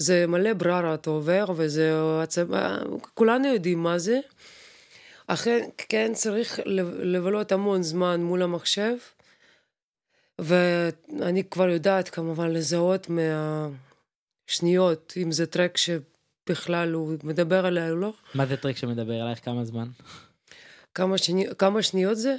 זה 0.02 0.28
מלא 0.28 0.54
בררה, 0.54 0.94
אתה 0.94 1.10
עובר, 1.10 1.46
וזה... 1.56 1.94
כולנו 3.14 3.48
יודעים 3.48 3.84
מה 3.84 4.00
זה. 4.00 4.20
אכן, 5.28 5.70
כן, 5.78 6.12
צריך 6.14 6.60
לבלות 7.00 7.52
המון 7.52 7.84
זמן 7.84 8.24
מול 8.24 8.42
המחשב, 8.42 8.94
ואני 10.40 11.44
כבר 11.44 11.70
יודעת 11.70 12.10
כמובן 12.10 12.52
לזהות 12.52 13.08
מהשניות, 14.50 15.14
אם 15.18 15.32
זה 15.32 15.46
טרק 15.46 15.78
שבכלל 15.78 16.94
הוא 16.94 17.18
מדבר 17.24 17.66
עליי 17.66 17.92
או 17.92 17.96
לא. 17.96 18.14
מה 18.36 18.46
זה 18.46 18.58
טרק 18.58 18.78
שמדבר 18.78 19.14
עלייך? 19.22 19.46
כמה 19.46 19.66
זמן? 19.66 19.88
כמה, 20.96 21.18
שני, 21.18 21.46
כמה 21.58 21.82
שניות 21.82 22.18
זה? 22.18 22.36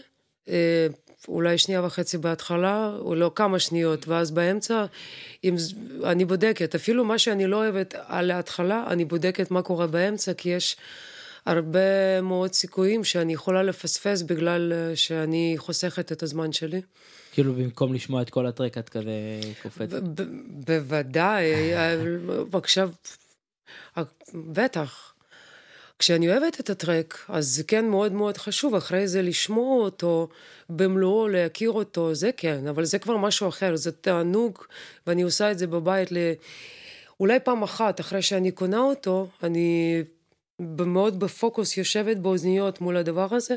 אה, 1.29 1.35
אולי 1.35 1.59
שנייה 1.59 1.85
וחצי 1.85 2.19
בהתחלה, 2.19 2.93
או 2.99 3.15
לא 3.15 3.31
כמה 3.35 3.59
שניות, 3.59 4.09
ואז 4.09 4.31
באמצע, 4.31 4.85
אם, 5.45 5.57
אני 6.05 6.25
בודקת, 6.25 6.75
אפילו 6.75 7.05
מה 7.05 7.19
שאני 7.19 7.47
לא 7.47 7.57
אוהבת 7.57 7.95
על 8.07 8.31
ההתחלה, 8.31 8.85
אני 8.87 9.05
בודקת 9.05 9.51
מה 9.51 9.63
קורה 9.63 9.87
באמצע, 9.87 10.35
כי 10.35 10.49
יש 10.49 10.77
הרבה 11.47 12.21
מאוד 12.23 12.53
סיכויים 12.53 13.05
שאני 13.05 13.33
יכולה 13.33 13.63
לפספס 13.63 14.23
בגלל 14.23 14.73
אה, 14.73 14.97
שאני 14.97 15.55
חוסכת 15.59 16.13
את 16.13 16.23
הזמן 16.23 16.53
שלי. 16.53 16.81
כאילו 17.33 17.55
במקום 17.55 17.95
לשמוע 17.95 18.23
את 18.23 18.31
כל 18.31 18.47
הטרק 18.47 18.79
את 18.79 18.89
כזה 18.89 19.41
קופצת. 19.63 20.03
בוודאי, 20.47 21.75
אה, 21.75 21.97
עכשיו, 22.53 22.91
בטח. 24.35 25.12
כשאני 26.03 26.29
אוהבת 26.29 26.61
את 26.61 26.71
הטרק, 26.71 27.19
אז 27.29 27.47
זה 27.47 27.65
כן 27.65 27.89
מאוד 27.89 28.13
מאוד 28.13 28.37
חשוב, 28.37 28.75
אחרי 28.75 29.09
זה 29.09 29.23
לשמוע 29.23 29.83
אותו 29.83 30.29
במלואו, 30.69 31.29
להכיר 31.29 31.71
אותו, 31.71 32.15
זה 32.15 32.31
כן, 32.37 32.67
אבל 32.67 32.85
זה 32.85 32.99
כבר 32.99 33.17
משהו 33.17 33.49
אחר, 33.49 33.77
זה 33.77 33.93
תענוג, 33.93 34.59
ואני 35.07 35.23
עושה 35.23 35.51
את 35.51 35.59
זה 35.59 35.67
בבית 35.67 36.13
ל... 36.13 36.17
אולי 37.21 37.41
פעם 37.41 37.63
אחת, 37.63 38.01
אחרי 38.01 38.23
שאני 38.23 38.51
קונה 38.51 38.79
אותו, 38.79 39.29
אני 39.43 40.03
מאוד 40.61 41.21
בפוקוס 41.21 41.77
יושבת 41.77 42.17
באוזניות 42.17 42.81
מול 42.81 42.97
הדבר 42.97 43.29
הזה, 43.31 43.55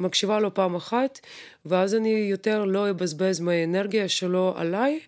מקשיבה 0.00 0.40
לו 0.40 0.54
פעם 0.54 0.74
אחת, 0.74 1.20
ואז 1.66 1.94
אני 1.94 2.10
יותר 2.30 2.64
לא 2.64 2.90
אבזבז 2.90 3.40
מהאנרגיה 3.40 4.08
שלו 4.08 4.54
עליי, 4.56 5.00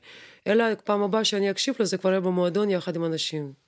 אלא 0.46 0.64
פעם 0.84 1.02
הבאה 1.02 1.24
שאני 1.24 1.50
אקשיב 1.50 1.74
לו 1.78 1.86
זה 1.86 1.98
כבר 1.98 2.10
יהיה 2.10 2.20
במועדון 2.20 2.70
יחד 2.70 2.96
עם 2.96 3.04
אנשים. 3.04 3.61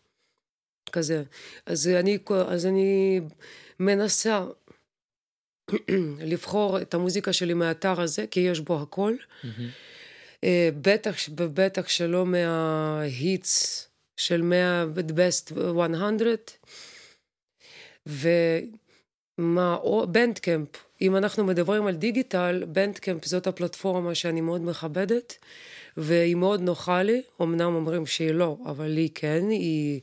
כזה. 0.95 1.23
אז 1.67 1.89
אני, 1.89 2.19
אז 2.47 2.67
אני 2.67 3.21
מנסה 3.81 4.45
לבחור 6.21 6.81
את 6.81 6.95
המוזיקה 6.95 7.33
שלי 7.33 7.55
מהאתר 7.55 8.01
הזה, 8.01 8.25
כי 8.31 8.41
יש 8.41 8.61
בו 8.61 8.83
הכל. 8.83 9.15
Mm-hmm. 9.15 10.47
בטח, 10.83 11.17
בטח 11.35 11.89
שלא 11.89 12.27
מההיטס 12.27 13.89
של 14.17 14.43
100, 14.43 14.85
best 15.17 15.55
100. 15.55 16.19
ומה, 18.07 19.75
או 19.75 20.07
בנדקמפ, 20.13 20.69
אם 21.01 21.17
אנחנו 21.17 21.45
מדברים 21.45 21.87
על 21.87 21.95
דיגיטל, 21.95 22.65
בנדקמפ 22.69 23.25
זאת 23.25 23.47
הפלטפורמה 23.47 24.15
שאני 24.15 24.41
מאוד 24.41 24.61
מכבדת, 24.61 25.39
והיא 25.97 26.35
מאוד 26.35 26.61
נוחה 26.61 27.03
לי, 27.03 27.23
אמנם 27.43 27.75
אומרים 27.75 28.07
שהיא 28.07 28.31
לא, 28.31 28.57
אבל 28.67 28.87
לי 28.87 29.09
כן, 29.15 29.49
היא... 29.51 30.01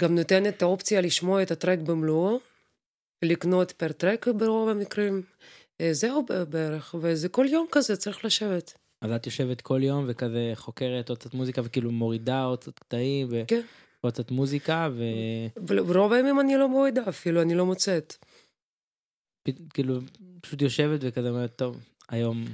גם 0.00 0.14
נותנת 0.14 0.54
את 0.54 0.62
האופציה 0.62 1.00
לשמוע 1.00 1.42
את 1.42 1.50
הטרק 1.50 1.78
במלואו, 1.78 2.40
לקנות 3.24 3.72
פר 3.72 3.92
טרק 3.92 4.28
ברוב 4.28 4.68
המקרים. 4.68 5.22
אה, 5.80 5.88
זהו 5.92 6.26
בערך, 6.48 6.94
וזה 7.00 7.28
כל 7.28 7.46
יום 7.48 7.66
כזה, 7.72 7.96
צריך 7.96 8.24
לשבת. 8.24 8.78
אז 9.02 9.10
את 9.10 9.26
יושבת 9.26 9.60
כל 9.60 9.80
יום 9.82 10.04
וכזה 10.08 10.52
חוקרת 10.54 11.08
עוד 11.08 11.18
קצת 11.18 11.34
מוזיקה 11.34 11.62
וכאילו 11.64 11.90
מורידה 11.90 12.44
עוד 12.44 12.58
קצת 12.60 12.78
קטעים 12.78 13.28
ועוד 13.30 13.46
כן. 13.48 13.60
קצת 14.08 14.30
מוזיקה 14.30 14.88
ו... 14.92 15.02
ורוב 15.66 16.12
הימים 16.12 16.40
אני 16.40 16.56
לא 16.56 16.68
מורידה 16.68 17.02
אפילו, 17.08 17.42
אני 17.42 17.54
לא 17.54 17.66
מוצאת. 17.66 18.14
כאילו, 19.74 19.98
פשוט 20.40 20.62
יושבת 20.62 21.00
וכזה 21.02 21.28
אומרת, 21.28 21.56
טוב, 21.56 21.80
היום... 22.08 22.44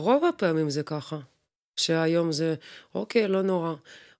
רוב 0.00 0.24
הפעמים 0.24 0.70
זה 0.70 0.82
ככה. 0.82 1.18
שהיום 1.76 2.32
זה, 2.32 2.54
אוקיי, 2.94 3.28
לא 3.28 3.42
נורא. 3.42 3.74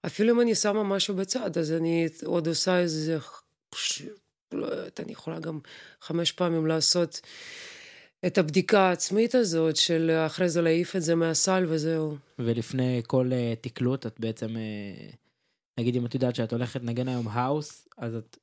אפילו 0.07 0.35
אם 0.35 0.41
אני 0.41 0.55
שמה 0.55 0.83
משהו 0.83 1.15
בצד, 1.15 1.59
אז 1.59 1.73
אני 1.73 2.09
עוד 2.25 2.49
עושה 2.49 2.79
איזה... 2.79 3.19
לא 4.53 4.67
יודעת, 4.67 5.01
אני 5.01 5.13
יכולה 5.13 5.41
גם 5.41 5.59
חמש 6.01 6.33
פעמים 6.33 6.67
לעשות 6.67 7.21
את 8.27 8.39
הבדיקה 8.39 8.81
העצמית 8.81 9.35
הזאת, 9.35 9.77
של 9.77 10.11
אחרי 10.27 10.49
זה 10.49 10.63
להעיף 10.63 10.97
את 10.97 11.03
זה 11.03 11.15
מהסל 11.15 11.65
וזהו. 11.69 12.17
ולפני 12.39 13.03
כל 13.07 13.31
uh, 13.31 13.61
תקלוט, 13.61 14.07
את 14.07 14.21
בעצם, 14.21 14.49
uh, 14.49 15.17
נגיד 15.81 15.97
אם 15.97 16.07
את 16.07 16.15
יודעת 16.15 16.35
שאת 16.35 16.53
הולכת 16.53 16.81
לנגן 16.81 17.09
היום 17.09 17.29
האוס, 17.29 17.89
אז 17.99 18.15
את 18.15 18.37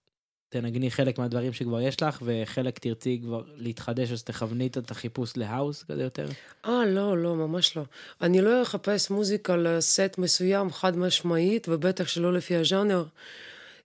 תנגני 0.52 0.92
חלק 0.92 1.20
מהדברים 1.20 1.54
שכבר 1.54 1.82
יש 1.82 2.04
לך, 2.04 2.22
וחלק 2.26 2.80
תרצי 2.80 3.20
כבר 3.24 3.44
להתחדש, 3.56 4.12
אז 4.12 4.24
תכווני 4.24 4.68
את 4.68 4.92
החיפוש 4.92 5.38
להאוס 5.38 5.84
כזה 5.84 6.04
יותר? 6.04 6.28
אה, 6.66 6.86
לא, 6.86 7.18
לא, 7.18 7.36
ממש 7.36 7.78
לא. 7.78 7.84
אני 8.22 8.42
לא 8.42 8.62
אחפש 8.62 9.10
מוזיקה 9.10 9.58
לסט 9.58 10.18
מסוים 10.18 10.72
חד 10.72 10.98
משמעית, 10.98 11.68
ובטח 11.70 12.08
שלא 12.08 12.34
לפי 12.34 12.56
הז'אנר. 12.56 13.04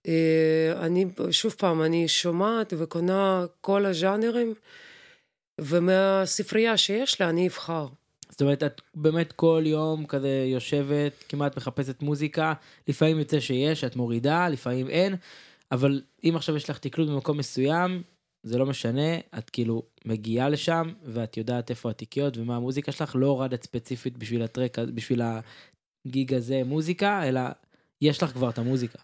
אה, 0.09 0.73
אני, 0.81 1.07
שוב 1.31 1.55
פעם, 1.59 1.83
אני 1.83 2.09
שומעת 2.09 2.73
וקונה 2.79 3.45
כל 3.61 3.87
הז'אנרים, 3.87 4.55
ומהספרייה 5.61 6.77
שיש 6.77 7.21
לה 7.21 7.29
אני 7.29 7.49
אבחר. 7.49 7.87
זאת 8.31 8.43
אומרת, 8.43 8.63
את 8.63 8.81
באמת 8.95 9.33
כל 9.33 9.63
יום 9.67 10.07
כזה 10.07 10.45
יושבת, 10.47 11.13
כמעט 11.29 11.57
מחפשת 11.57 12.03
מוזיקה, 12.03 12.53
לפעמים 12.89 13.19
יוצא 13.19 13.41
שיש, 13.41 13.85
את 13.85 13.97
מורידה, 13.97 14.49
לפעמים 14.49 14.89
אין, 14.89 15.17
אבל 15.73 16.03
אם 16.25 16.33
עכשיו 16.37 16.57
יש 16.57 16.71
לך 16.71 16.79
תקלוט 16.79 17.09
במקום 17.09 17.39
מסוים, 17.39 18.03
זה 18.43 18.59
לא 18.59 18.67
משנה, 18.67 19.19
את 19.39 19.51
כאילו 19.51 19.83
מגיעה 20.05 20.49
לשם, 20.49 20.93
ואת 21.05 21.37
יודעת 21.37 21.71
איפה 21.71 21.91
התיקיות 21.91 22.37
ומה 22.37 22.57
המוזיקה 22.57 22.93
שלך, 22.93 23.17
לא 23.19 23.27
הורדת 23.27 23.63
ספציפית 23.63 24.19
בשביל 24.19 24.43
הטרק, 24.43 24.79
בשביל 24.79 25.23
הגיג 26.07 26.35
הזה 26.35 26.63
מוזיקה, 26.65 27.29
אלא 27.29 27.41
יש 28.01 28.23
לך 28.23 28.31
כבר 28.31 28.51
את 28.51 28.59
המוזיקה. 28.59 28.99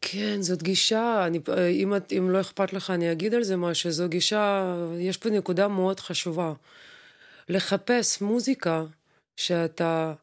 כן, 0.00 0.42
זאת 0.42 0.62
גישה, 0.62 1.26
אני, 1.26 1.38
אם, 1.70 1.96
את, 1.96 2.12
אם 2.12 2.30
לא 2.30 2.40
אכפת 2.40 2.72
לך 2.72 2.90
אני 2.90 3.12
אגיד 3.12 3.34
על 3.34 3.42
זה 3.42 3.56
משהו, 3.56 3.90
זו 3.90 4.08
גישה, 4.08 4.74
יש 4.98 5.16
פה 5.16 5.30
נקודה 5.30 5.68
מאוד 5.68 6.00
חשובה. 6.00 6.52
לחפש 7.48 8.22
מוזיקה 8.22 8.84
שאתה, 9.36 10.14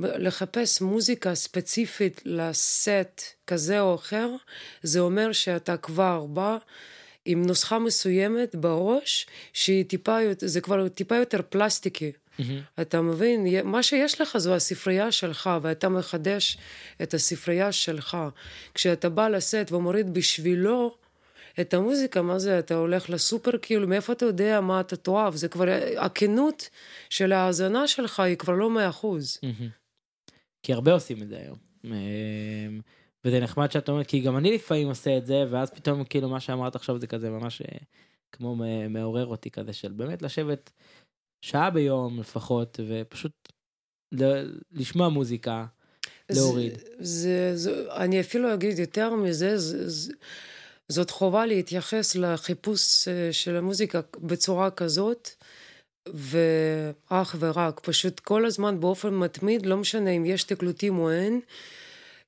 לחפש 0.00 0.80
מוזיקה 0.80 1.34
ספציפית 1.34 2.22
לסט 2.24 3.22
כזה 3.46 3.80
או 3.80 3.94
אחר, 3.94 4.30
זה 4.82 5.00
אומר 5.00 5.32
שאתה 5.32 5.76
כבר 5.76 6.26
בא 6.26 6.56
עם 7.24 7.46
נוסחה 7.46 7.78
מסוימת 7.78 8.54
בראש, 8.54 9.26
שהיא 9.52 9.84
טיפה, 9.84 10.18
זה 10.38 10.60
כבר 10.60 10.88
טיפה 10.88 11.16
יותר 11.16 11.40
פלסטיקי. 11.48 12.12
Mm-hmm. 12.12 12.42
אתה 12.80 13.00
מבין? 13.00 13.46
מה 13.64 13.82
שיש 13.82 14.20
לך 14.20 14.38
זו 14.38 14.54
הספרייה 14.54 15.12
שלך, 15.12 15.50
ואתה 15.62 15.88
מחדש 15.88 16.58
את 17.02 17.14
הספרייה 17.14 17.72
שלך. 17.72 18.16
כשאתה 18.74 19.08
בא 19.08 19.28
לסט 19.28 19.72
ומוריד 19.72 20.14
בשבילו 20.14 20.96
את 21.60 21.74
המוזיקה, 21.74 22.22
מה 22.22 22.38
זה, 22.38 22.58
אתה 22.58 22.74
הולך 22.74 23.10
לסופר, 23.10 23.50
כאילו, 23.62 23.88
מאיפה 23.88 24.12
אתה 24.12 24.24
יודע 24.24 24.60
מה 24.60 24.80
אתה 24.80 24.96
תאהב? 24.96 25.36
זה 25.36 25.48
כבר, 25.48 25.64
הכנות 25.96 26.68
של 27.10 27.32
ההאזנה 27.32 27.88
שלך 27.88 28.20
היא 28.20 28.36
כבר 28.36 28.54
לא 28.54 28.70
מאה 28.70 28.88
אחוז. 28.88 29.38
Mm-hmm. 29.42 29.87
כי 30.62 30.72
הרבה 30.72 30.92
עושים 30.92 31.22
את 31.22 31.28
זה 31.28 31.38
היום. 31.38 31.58
אמ, 31.84 32.80
וזה 33.24 33.40
נחמד 33.40 33.70
שאת 33.70 33.88
אומרת, 33.88 34.06
כי 34.06 34.20
גם 34.20 34.36
אני 34.36 34.54
לפעמים 34.54 34.88
עושה 34.88 35.18
את 35.18 35.26
זה, 35.26 35.44
ואז 35.50 35.70
פתאום 35.70 36.04
כאילו 36.04 36.28
מה 36.28 36.40
שאמרת 36.40 36.76
עכשיו 36.76 36.98
זה 36.98 37.06
כזה 37.06 37.30
ממש 37.30 37.62
אה, 37.62 37.78
כמו 38.32 38.56
מעורר 38.88 39.26
אותי 39.26 39.50
כזה 39.50 39.72
של 39.72 39.92
באמת 39.92 40.22
לשבת 40.22 40.70
שעה 41.44 41.70
ביום 41.70 42.20
לפחות, 42.20 42.80
ופשוט 42.88 43.52
לשמוע 44.72 45.08
מוזיקה, 45.08 45.66
להוריד. 46.30 46.78
זה, 46.78 46.86
זה, 47.00 47.56
זה, 47.56 47.94
אני 47.96 48.20
אפילו 48.20 48.54
אגיד 48.54 48.78
יותר 48.78 49.14
מזה, 49.14 49.58
זה, 49.58 49.88
זה, 49.88 50.12
זאת 50.88 51.10
חובה 51.10 51.46
להתייחס 51.46 52.16
לחיפוש 52.16 53.08
אה, 53.08 53.32
של 53.32 53.56
המוזיקה 53.56 54.00
בצורה 54.16 54.70
כזאת, 54.70 55.28
ואך 56.14 57.36
ורק, 57.38 57.80
פשוט 57.80 58.20
כל 58.20 58.46
הזמן 58.46 58.80
באופן 58.80 59.14
מתמיד, 59.14 59.66
לא 59.66 59.76
משנה 59.76 60.10
אם 60.10 60.26
יש 60.26 60.44
תקלוטים 60.44 60.98
או 60.98 61.10
אין, 61.10 61.40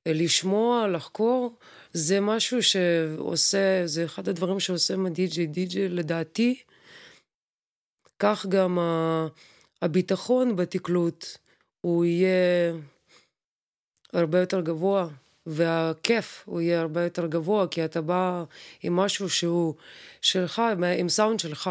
לשמוע, 0.05 0.87
לחקור, 0.87 1.53
זה 1.93 2.19
משהו 2.19 2.63
שעושה, 2.63 3.81
זה 3.85 4.05
אחד 4.05 4.29
הדברים 4.29 4.59
שעושה 4.59 4.95
מהדי-ג'יי 4.95 5.47
די-ג'יי 5.47 5.89
לדעתי. 5.89 6.59
כך 8.19 8.45
גם 8.45 8.79
הביטחון 9.81 10.55
בתקלוט, 10.55 11.25
הוא 11.81 12.05
יהיה 12.05 12.73
הרבה 14.13 14.39
יותר 14.39 14.61
גבוה, 14.61 15.07
והכיף 15.45 16.43
הוא 16.45 16.61
יהיה 16.61 16.81
הרבה 16.81 17.03
יותר 17.03 17.27
גבוה, 17.27 17.67
כי 17.67 17.85
אתה 17.85 18.01
בא 18.01 18.43
עם 18.83 18.95
משהו 18.95 19.29
שהוא 19.29 19.73
שלך, 20.21 20.61
עם 20.97 21.09
סאונד 21.09 21.39
שלך. 21.39 21.69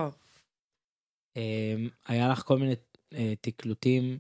אמ, 1.37 1.89
היה 2.07 2.29
לך 2.29 2.39
כל 2.39 2.59
מיני 2.59 2.75
אה, 3.15 3.33
תקלוטים, 3.41 4.19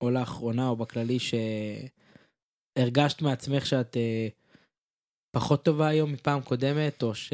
או 0.00 0.10
לאחרונה 0.10 0.68
או 0.68 0.76
בכללי, 0.76 1.18
שהרגשת 2.78 3.22
מעצמך 3.22 3.66
שאת 3.66 3.96
אה, 3.96 4.28
פחות 5.30 5.64
טובה 5.64 5.88
היום 5.88 6.12
מפעם 6.12 6.40
קודמת, 6.40 7.02
או 7.02 7.14
ש... 7.14 7.32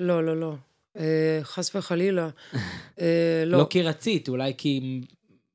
לא, 0.00 0.24
לא, 0.26 0.40
לא. 0.40 0.54
אה, 0.96 1.40
חס 1.42 1.76
וחלילה. 1.76 2.28
לא. 3.46 3.58
לא 3.58 3.66
כי 3.70 3.82
רצית, 3.82 4.28
אולי 4.28 4.52
כי 4.58 5.00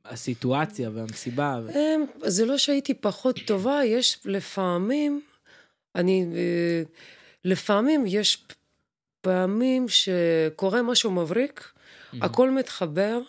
הסיטואציה 0.05 0.89
והמסיבה. 0.93 1.59
זה 2.23 2.45
לא 2.45 2.57
שהייתי 2.57 2.93
פחות 2.93 3.39
טובה, 3.45 3.79
יש 3.85 4.19
לפעמים, 4.25 5.21
אני, 5.95 6.25
לפעמים 7.45 8.03
יש 8.07 8.45
פעמים 9.21 9.85
שקורה 9.87 10.81
משהו 10.81 11.11
מבריק, 11.11 11.71
הכל 12.21 12.51
מתחבר, 12.51 13.19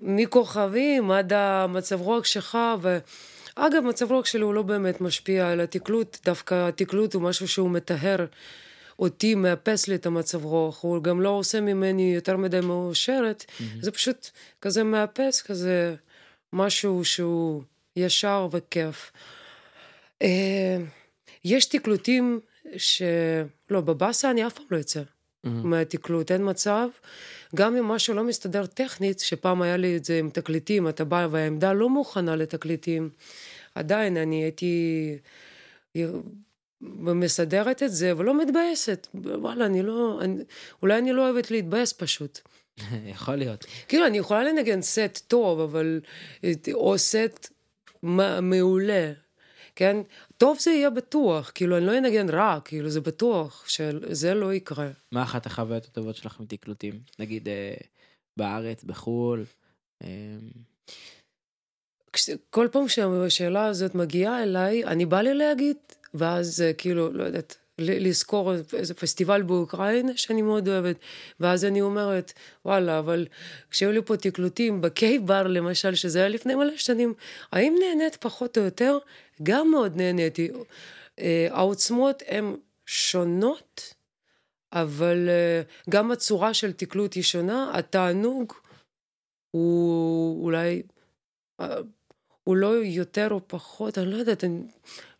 מכוכבים 0.00 1.10
עד 1.10 1.32
המצב 1.32 2.00
רוח 2.00 2.24
שלך, 2.24 2.58
ואגב, 2.80 3.82
מצב 3.84 4.12
רוח 4.12 4.26
שלי 4.26 4.42
הוא 4.42 4.54
לא 4.54 4.62
באמת 4.62 5.00
משפיע 5.00 5.48
על 5.48 5.60
התקלוט, 5.60 6.18
דווקא 6.24 6.68
התקלוט 6.68 7.14
הוא 7.14 7.22
משהו 7.22 7.48
שהוא 7.48 7.70
מטהר 7.70 8.26
אותי, 8.98 9.34
מאפס 9.34 9.88
לי 9.88 9.94
את 9.94 10.06
המצב 10.06 10.44
רוח, 10.44 10.82
הוא 10.82 11.02
גם 11.02 11.20
לא 11.20 11.28
עושה 11.28 11.60
ממני 11.60 12.14
יותר 12.14 12.36
מדי 12.36 12.60
מאושרת, 12.60 13.44
mm-hmm. 13.48 13.62
זה 13.80 13.90
פשוט 13.90 14.30
כזה 14.60 14.84
מאפס, 14.84 15.42
כזה 15.42 15.94
משהו 16.52 17.04
שהוא 17.04 17.62
ישר 17.96 18.48
וכיף. 18.52 19.12
אה, 20.22 20.76
יש 21.44 21.64
תקלוטים 21.64 22.40
ש... 22.76 23.02
לא, 23.70 23.80
בבאסה 23.80 24.30
אני 24.30 24.46
אף 24.46 24.52
פעם 24.52 24.66
לא 24.70 24.80
אצא. 24.80 25.02
Mm-hmm. 25.46 25.48
מהתקלוט, 25.48 26.32
אין 26.32 26.50
מצב. 26.50 26.88
גם 27.56 27.76
אם 27.76 27.84
משהו 27.84 28.14
לא 28.14 28.24
מסתדר 28.24 28.66
טכנית, 28.66 29.20
שפעם 29.20 29.62
היה 29.62 29.76
לי 29.76 29.96
את 29.96 30.04
זה 30.04 30.18
עם 30.18 30.30
תקליטים, 30.30 30.88
אתה 30.88 31.04
בא 31.04 31.28
והעמדה 31.30 31.72
לא 31.72 31.90
מוכנה 31.90 32.36
לתקליטים, 32.36 33.10
עדיין 33.74 34.16
אני 34.16 34.42
הייתי 34.42 35.18
מסדרת 36.80 37.82
את 37.82 37.92
זה 37.92 38.12
ולא 38.16 38.38
מתבאסת. 38.38 39.06
וואלה, 39.14 39.66
אני 39.66 39.82
לא... 39.82 40.18
אני, 40.22 40.44
אולי 40.82 40.98
אני 40.98 41.12
לא 41.12 41.30
אוהבת 41.30 41.50
להתבאס 41.50 41.92
פשוט. 41.92 42.40
יכול 43.14 43.34
להיות. 43.34 43.66
כאילו, 43.88 44.06
אני 44.06 44.18
יכולה 44.18 44.44
לנגן 44.44 44.82
סט 44.82 45.20
טוב, 45.28 45.60
אבל... 45.60 46.00
או 46.74 46.98
סט 46.98 47.48
מעולה. 48.42 49.12
כן? 49.78 49.96
טוב 50.36 50.58
זה 50.60 50.70
יהיה 50.70 50.90
בטוח, 50.90 51.52
כאילו, 51.54 51.76
אני 51.76 51.86
לא 51.86 51.98
אנגן 51.98 52.30
רע, 52.30 52.58
כאילו, 52.64 52.90
זה 52.90 53.00
בטוח 53.00 53.68
שזה 53.68 54.34
לא 54.34 54.54
יקרה. 54.54 54.90
מה 55.12 55.22
אחת 55.22 55.46
החוויות 55.46 55.84
הטובות 55.84 56.16
שלך 56.16 56.40
מתקלוטים? 56.40 57.00
נגיד, 57.18 57.48
אה, 57.48 57.74
בארץ, 58.36 58.84
בחו"ל? 58.84 59.44
אה... 60.04 60.08
כל 62.50 62.68
פעם 62.72 62.88
שהשאלה 62.88 63.66
הזאת 63.66 63.94
מגיעה 63.94 64.42
אליי, 64.42 64.84
אני 64.84 65.06
בא 65.06 65.20
לי 65.20 65.34
להגיד, 65.34 65.76
ואז 66.14 66.60
אה, 66.60 66.72
כאילו, 66.72 67.12
לא 67.12 67.24
יודעת, 67.24 67.56
לזכור 67.78 68.52
איזה 68.72 68.94
פסטיבל 68.94 69.42
באוקראינה 69.42 70.16
שאני 70.16 70.42
מאוד 70.42 70.68
אוהבת, 70.68 70.96
ואז 71.40 71.64
אני 71.64 71.80
אומרת, 71.80 72.32
וואלה, 72.64 72.98
אבל 72.98 73.26
כשהיו 73.70 73.92
לי 73.92 74.02
פה 74.02 74.16
תקלוטים 74.16 74.80
בקיי 74.80 75.18
בר 75.18 75.46
למשל, 75.46 75.94
שזה 75.94 76.18
היה 76.18 76.28
לפני 76.28 76.54
מלא 76.54 76.76
שנים, 76.76 77.14
האם 77.52 77.74
נהנית 77.80 78.16
פחות 78.16 78.58
או 78.58 78.62
יותר? 78.62 78.98
גם 79.42 79.70
מאוד 79.70 79.96
נהניתי. 79.96 80.50
אה, 81.18 81.48
העוצמות 81.50 82.22
הן 82.26 82.56
שונות, 82.86 83.94
אבל 84.72 85.28
אה, 85.28 85.62
גם 85.90 86.10
הצורה 86.10 86.54
של 86.54 86.72
תקלוט 86.72 87.14
היא 87.14 87.22
שונה, 87.22 87.70
התענוג 87.74 88.52
הוא 89.50 90.44
אולי 90.44 90.82
הוא 92.48 92.56
לא 92.56 92.84
יותר 92.84 93.28
או 93.30 93.40
פחות, 93.46 93.98
אני 93.98 94.10
לא 94.10 94.16
יודעת, 94.16 94.44
אני, 94.44 94.62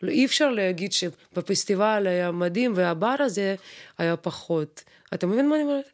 לא, 0.03 0.11
אי 0.11 0.27
אפשר 0.27 0.51
להגיד 0.51 0.93
שבפסטיבל 0.93 2.07
היה 2.07 2.33
מדהים 2.33 2.73
והבר 2.77 3.17
הזה 3.19 3.55
היה 3.99 4.17
פחות. 4.17 4.85
אתה 5.15 5.27
מבין 5.27 5.49
מה 5.49 5.55
אני 5.55 5.65
אומרת? 5.65 5.91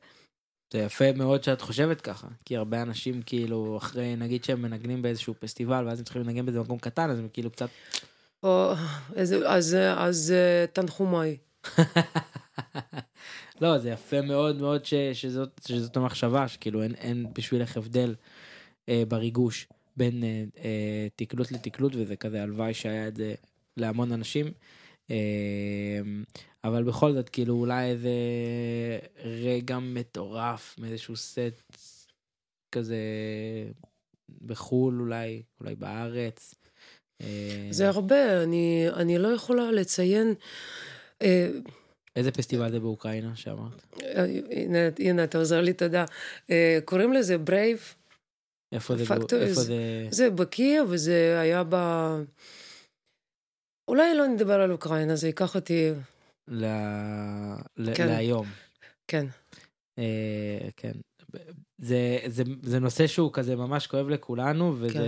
זה 0.72 0.78
יפה 0.78 1.12
מאוד 1.12 1.44
שאת 1.44 1.60
חושבת 1.60 2.00
ככה, 2.00 2.26
כי 2.44 2.56
הרבה 2.56 2.82
אנשים 2.82 3.22
כאילו 3.22 3.76
אחרי, 3.76 4.16
נגיד 4.16 4.44
שהם 4.44 4.62
מנגנים 4.62 5.02
באיזשהו 5.02 5.34
פסטיבל 5.40 5.84
ואז 5.87 5.98
הם 5.98 6.04
צריכים 6.04 6.22
לנגן 6.22 6.46
באיזה 6.46 6.60
מקום 6.60 6.78
קטן, 6.78 7.10
אז 7.10 7.18
הם 7.18 7.28
כאילו 7.32 7.50
קצת... 7.50 7.68
אז, 9.16 9.35
אז, 9.46 9.76
אז 9.96 10.35
תנחומיי. 10.72 11.37
לא, 13.61 13.78
זה 13.78 13.90
יפה 13.90 14.20
מאוד 14.20 14.61
מאוד 14.61 14.85
ש, 14.85 14.94
שזאת, 14.94 15.61
שזאת 15.68 15.96
המחשבה, 15.96 16.48
שכאילו 16.48 16.83
אין, 16.83 16.94
אין 16.94 17.26
בשבילך 17.35 17.76
הבדל 17.76 18.14
אה, 18.88 19.02
בריגוש. 19.09 19.68
בין 19.96 20.24
אה, 20.24 20.44
אה, 20.64 21.07
תקלוט 21.16 21.52
לתקלוט 21.52 21.92
וזה 21.96 22.16
כזה 22.16 22.42
הלוואי 22.42 22.74
שהיה 22.74 23.09
את 23.09 23.16
זה 23.16 23.35
להמון 23.76 24.12
אנשים. 24.12 24.52
אה, 25.11 26.00
אבל 26.64 26.85
בכל 26.85 27.12
זאת 27.12 27.28
כאילו 27.28 27.54
אולי 27.54 27.90
איזה 27.90 28.11
רגע 29.24 29.78
מטורף 29.78 30.74
מאיזשהו 30.78 31.16
סט 31.16 31.72
כזה 32.72 32.96
בחול 34.40 35.00
אולי 35.00 35.42
אולי 35.61 35.74
בארץ 35.74 36.54
אה, 36.54 36.63
זה 37.70 37.88
הרבה, 37.88 38.42
אני, 38.42 38.87
אני 38.96 39.18
לא 39.18 39.29
יכולה 39.29 39.72
לציין... 39.72 40.35
אה, 41.22 41.48
איזה 42.16 42.31
פסטיבל 42.31 42.70
זה 42.70 42.81
באוקראינה 42.81 43.37
שאמרת? 43.37 43.87
אה, 44.03 44.24
הנה, 44.50 44.79
הנה, 44.98 45.24
אתה 45.24 45.38
עוזר 45.38 45.61
לי, 45.61 45.72
תודה. 45.72 46.05
אה, 46.50 46.79
קוראים 46.85 47.12
לזה 47.12 47.38
Brave, 47.38 47.94
איפה 48.74 48.96
זה? 48.96 49.07
Factory, 49.06 49.38
איפה 49.40 49.55
זה- 49.55 49.64
זה? 49.64 50.07
זה 50.11 50.31
בקייב, 50.31 50.87
וזה 50.90 51.40
היה 51.40 51.62
ב... 51.68 51.74
אולי 53.88 54.14
לא 54.14 54.27
נדבר 54.27 54.61
על 54.61 54.72
אוקראינה, 54.72 55.16
זה 55.16 55.27
ייקח 55.27 55.55
אותי... 55.55 55.90
ל... 56.48 56.64
ל... 57.77 57.94
כן. 57.94 58.07
להיום. 58.07 58.46
כן. 59.09 59.27
אה, 59.98 60.68
כן. 60.77 60.92
זה, 61.79 62.18
זה, 62.27 62.42
זה 62.62 62.79
נושא 62.79 63.07
שהוא 63.07 63.31
כזה 63.33 63.57
ממש 63.57 63.87
כואב 63.87 64.09
לכולנו, 64.09 64.74
וזה 64.79 64.92
כן. 64.94 65.00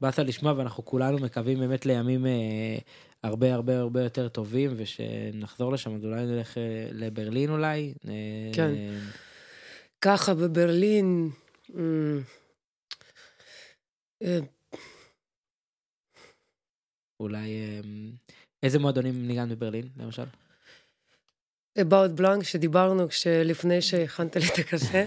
באסה 0.00 0.22
לשמוע, 0.22 0.52
ואנחנו 0.56 0.84
כולנו 0.84 1.18
מקווים 1.18 1.58
באמת 1.58 1.86
לימים 1.86 2.26
אה, 2.26 2.78
הרבה 3.22 3.54
הרבה 3.54 3.78
הרבה 3.78 4.02
יותר 4.02 4.28
טובים, 4.28 4.74
ושנחזור 4.76 5.72
לשם, 5.72 5.94
אז 5.94 6.04
אולי 6.04 6.26
נלך 6.26 6.58
אה, 6.58 6.88
לברלין 6.92 7.50
אולי. 7.50 7.94
אה, 8.08 8.50
כן. 8.52 8.74
ככה 10.00 10.34
בברלין... 10.34 11.30
אמ, 11.74 12.22
אה, 14.22 14.38
אולי... 17.20 17.50
אה, 17.50 17.80
איזה 18.62 18.78
מועדונים 18.78 19.26
ניגן 19.26 19.48
בברלין, 19.48 19.88
למשל? 19.96 20.24
About 21.78 22.20
Blank 22.20 22.44
שדיברנו 22.44 23.06
לפני 23.44 23.82
שהכנת 23.82 24.36
לי 24.36 24.46
את 24.46 24.58
הקפה, 24.58 25.02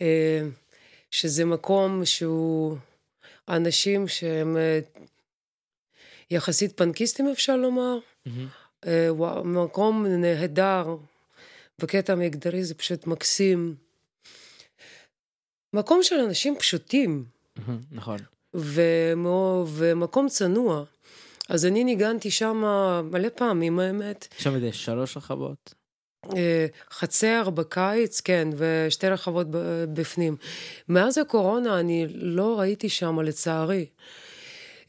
אה, 0.00 0.42
שזה 1.10 1.44
מקום 1.44 2.04
שהוא 2.04 2.76
אנשים 3.48 4.08
שהם 4.08 4.56
אה, 4.56 4.80
יחסית 6.30 6.76
פנקיסטים 6.76 7.28
אפשר 7.28 7.56
לומר, 7.56 7.98
וואו, 9.08 9.44
מקום 9.44 10.06
נהדר, 10.06 10.96
בקטע 11.78 12.14
מגדרי 12.14 12.64
זה 12.64 12.74
פשוט 12.74 13.06
מקסים. 13.06 13.74
מקום 15.72 16.02
של 16.02 16.14
אנשים 16.16 16.56
פשוטים, 16.58 17.24
מהמם, 17.56 17.80
נכון. 17.92 18.18
ומו- 18.54 19.66
ומקום 19.68 20.28
צנוע. 20.28 20.84
אז 21.48 21.66
אני 21.66 21.84
ניגנתי 21.84 22.30
שם 22.30 22.56
מלא 23.12 23.28
פעמים, 23.36 23.78
האמת. 23.78 24.28
שם 24.38 24.54
איזה 24.54 24.72
שלוש 24.72 25.16
רחבות. 25.16 25.74
אה, 26.36 26.66
חצר 26.90 27.50
בקיץ, 27.50 28.20
כן, 28.20 28.48
ושתי 28.56 29.08
רחבות 29.08 29.46
בפנים. 29.92 30.36
מאז 30.88 31.18
הקורונה 31.18 31.80
אני 31.80 32.06
לא 32.14 32.60
ראיתי 32.60 32.88
שם, 32.88 33.20
לצערי. 33.20 33.86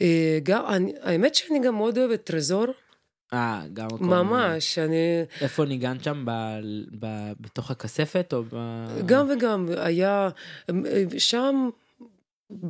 אה, 0.01 0.39
גם, 0.43 0.65
אני, 0.65 0.93
האמת 1.01 1.35
שאני 1.35 1.59
גם 1.59 1.75
מאוד 1.75 1.97
אוהבת 1.97 2.23
טרזור, 2.23 2.65
אה, 3.33 3.61
גם 3.73 3.85
מקום... 3.85 4.09
ממש, 4.09 4.79
אני... 4.79 5.23
איפה 5.41 5.65
ניגנת 5.65 6.03
שם? 6.03 6.25
ב, 6.25 6.31
ב, 6.99 7.31
בתוך 7.39 7.71
הכספת 7.71 8.33
או 8.33 8.43
ב... 8.43 8.87
גם 9.05 9.29
וגם, 9.29 9.67
היה 9.77 10.29
שם 11.17 11.69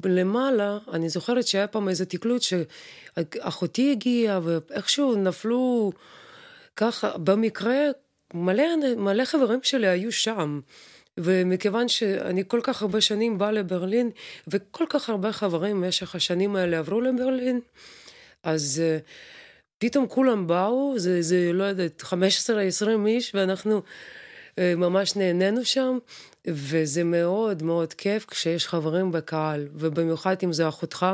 למעלה, 0.06 0.78
אני 0.94 1.10
זוכרת 1.10 1.48
שהיה 1.48 1.68
פעם 1.68 1.90
איזה 1.90 2.06
תקלוט 2.06 2.42
שאחותי 2.42 3.92
הגיעה 3.92 4.40
ואיכשהו 4.44 5.16
נפלו 5.16 5.92
ככה, 6.76 7.18
במקרה 7.18 7.76
מלא, 8.34 8.64
מלא 8.98 9.26
חברים 9.26 9.60
שלי 9.64 9.88
היו 9.88 10.12
שם. 10.12 10.60
ומכיוון 11.18 11.88
שאני 11.88 12.44
כל 12.48 12.60
כך 12.64 12.82
הרבה 12.82 13.02
שנים 13.02 13.38
באה 13.38 13.52
לברלין, 13.52 14.12
וכל 14.48 14.86
כך 14.90 15.10
הרבה 15.10 15.32
חברים 15.32 15.82
במשך 15.82 16.16
השנים 16.16 16.56
האלה 16.56 16.80
עברו 16.80 17.02
לברלין, 17.02 17.60
אז 18.44 18.82
אה, 18.84 18.98
פתאום 19.78 20.08
כולם 20.08 20.48
באו, 20.48 20.94
זה, 20.98 21.22
זה 21.22 21.54
לא 21.54 21.64
יודעת, 21.64 22.02
15-20 22.02 22.16
איש, 23.08 23.36
ואנחנו 23.36 23.82
אה, 24.60 24.74
ממש 24.78 25.16
נהנינו 25.16 25.66
שם, 25.66 25.98
וזה 26.48 27.04
מאוד 27.04 27.64
מאוד 27.64 27.94
כיף 27.94 28.26
כשיש 28.26 28.68
חברים 28.68 29.12
בקהל, 29.12 29.68
ובמיוחד 29.74 30.36
אם 30.44 30.54
זה 30.54 30.68
אחותך, 30.68 31.06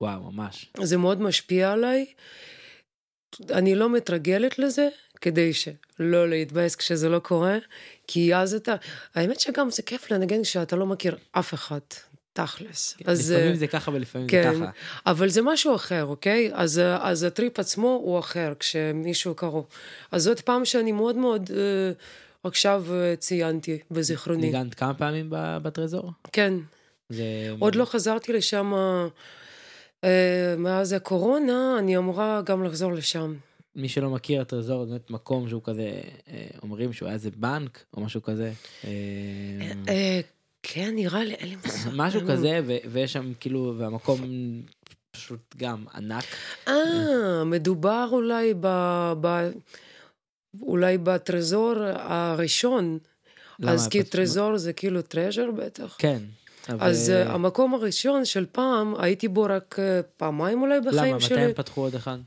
וואו, 0.00 0.32
ממש. 0.32 0.72
זה 0.82 0.96
מאוד 0.96 1.20
משפיע 1.20 1.72
עליי. 1.72 2.06
אני 3.50 3.74
לא 3.74 3.90
מתרגלת 3.90 4.58
לזה, 4.58 4.88
כדי 5.20 5.52
שלא 5.52 6.28
להתבאס 6.28 6.76
כשזה 6.76 7.08
לא 7.08 7.18
קורה, 7.18 7.58
כי 8.06 8.34
אז 8.34 8.54
אתה... 8.54 8.74
האמת 9.14 9.40
שגם 9.40 9.70
זה 9.70 9.82
כיף 9.82 10.10
לנגן 10.10 10.42
כשאתה 10.42 10.76
לא 10.76 10.86
מכיר 10.86 11.16
אף 11.32 11.54
אחד, 11.54 11.78
תכלס. 12.32 12.96
אז, 13.04 13.30
לפעמים 13.30 13.52
אה, 13.52 13.56
זה 13.56 13.66
ככה 13.66 13.90
ולפעמים 13.94 14.28
כן, 14.28 14.54
זה 14.54 14.60
ככה. 14.60 14.70
אבל 15.06 15.28
זה 15.28 15.42
משהו 15.42 15.74
אחר, 15.74 16.04
אוקיי? 16.04 16.50
אז, 16.52 16.78
אה, 16.78 17.08
אז 17.08 17.22
הטריפ 17.22 17.58
עצמו 17.58 18.00
הוא 18.02 18.18
אחר 18.18 18.52
כשמישהו 18.58 19.34
קרוב. 19.34 19.66
אז 20.12 20.22
זאת 20.22 20.40
פעם 20.40 20.64
שאני 20.64 20.92
מאוד 20.92 21.16
מאוד 21.16 21.50
אה, 21.56 21.92
עכשיו 22.44 22.84
אה, 22.90 23.16
ציינתי 23.16 23.78
בזיכרוני. 23.90 24.40
ניגנת 24.40 24.74
כמה 24.74 24.94
פעמים 24.94 25.26
בטרזור? 25.30 26.12
כן. 26.32 26.54
זה... 27.08 27.24
עוד 27.58 27.74
לא 27.74 27.84
חזרתי 27.84 28.32
לשם 28.32 28.72
אה, 30.04 30.54
מאז 30.58 30.92
הקורונה, 30.92 31.76
אני 31.78 31.96
אמורה 31.96 32.40
גם 32.44 32.64
לחזור 32.64 32.92
לשם. 32.92 33.34
מי 33.76 33.88
שלא 33.88 34.10
מכיר 34.10 34.42
את 34.42 34.48
טרזור 34.48 34.84
זה 34.84 34.90
באמת 34.90 35.10
מקום 35.10 35.48
שהוא 35.48 35.62
כזה, 35.64 36.00
אה, 36.28 36.46
אומרים 36.62 36.92
שהוא 36.92 37.06
היה 37.06 37.14
איזה 37.14 37.30
בנק 37.36 37.84
או 37.96 38.00
משהו 38.02 38.22
כזה. 38.22 38.52
אה, 38.84 38.90
אה, 39.88 40.20
כן, 40.62 40.94
נראה 40.94 41.24
לי, 41.24 41.34
אין 41.34 41.48
לי 41.48 41.56
מושג. 41.56 41.90
משהו 41.92 42.20
כזה, 42.28 42.60
ויש 42.90 43.12
שם 43.12 43.32
כאילו, 43.40 43.74
והמקום 43.78 44.20
פשוט 45.10 45.54
גם 45.56 45.84
ענק. 45.94 46.24
אה, 46.68 47.44
מדובר 47.44 48.08
אולי 48.12 48.54
ב... 48.60 48.66
ב... 49.20 49.50
אולי 50.60 50.98
בטרזור 50.98 51.74
הראשון. 51.94 52.98
למה? 53.58 53.72
אז 53.72 53.88
כי 53.88 54.02
טרזור 54.02 54.56
זה 54.56 54.72
כאילו 54.72 55.02
טרז'ר 55.02 55.50
בטח. 55.50 55.96
כן. 55.98 56.22
אז 56.66 57.08
המקום 57.08 57.74
הראשון 57.74 58.24
של 58.24 58.46
פעם, 58.52 58.94
הייתי 58.98 59.28
בו 59.28 59.42
רק 59.42 59.78
פעמיים 60.16 60.62
אולי 60.62 60.80
למה? 60.80 60.92
בחיים 60.92 61.16
מתי 61.16 61.24
שלי. 61.24 61.40
הם 61.40 61.52
פתחו 61.52 61.80
עוד 61.80 61.94
אחד? 61.94 62.18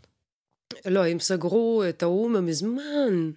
לא, 0.86 1.06
הם 1.06 1.20
סגרו 1.20 1.84
את 1.90 2.04
האו"ם 2.04 2.46
מזמן. 2.46 3.32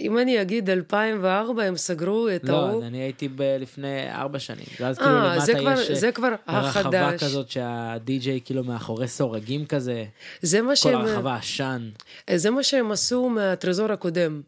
אם 0.00 0.18
אני 0.18 0.42
אגיד 0.42 0.70
2004, 0.70 1.62
הם 1.62 1.76
סגרו 1.76 2.28
את 2.28 2.44
לא, 2.44 2.66
האו"ם. 2.68 2.82
אני 2.82 2.98
הייתי 2.98 3.28
ב- 3.28 3.42
לפני 3.60 4.12
ארבע 4.12 4.38
שנים. 4.38 4.66
ואז 4.80 4.98
כאילו 4.98 5.10
אה, 5.10 5.40
זה 5.40 5.52
למטה 5.52 5.62
כבר, 5.62 5.80
יש 5.82 5.90
אה, 5.90 5.94
זה 5.94 6.12
כבר 6.12 6.34
רחבה 6.48 6.68
החדש. 6.68 7.22
כזאת 7.24 7.50
שהדי-ג'יי 7.50 8.40
כאילו 8.44 8.64
מאחורי 8.64 9.08
סורגים 9.08 9.66
כזה. 9.66 10.04
זה 10.42 10.62
מה 10.62 10.68
כל 10.68 10.74
שהם... 10.74 11.00
הרחבה 11.00 11.36
עשן. 11.36 11.90
זה 12.34 12.50
מה 12.50 12.62
שהם 12.62 12.92
עשו 12.92 13.28
מהטרזור 13.28 13.92
הקודם. 13.92 14.42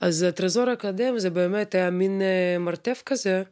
אז 0.00 0.22
הטרזור 0.22 0.70
הקודם 0.70 1.18
זה 1.18 1.30
באמת 1.30 1.74
היה 1.74 1.90
מין 1.90 2.22
אה, 2.22 2.58
מרתף 2.58 3.02
כזה, 3.06 3.42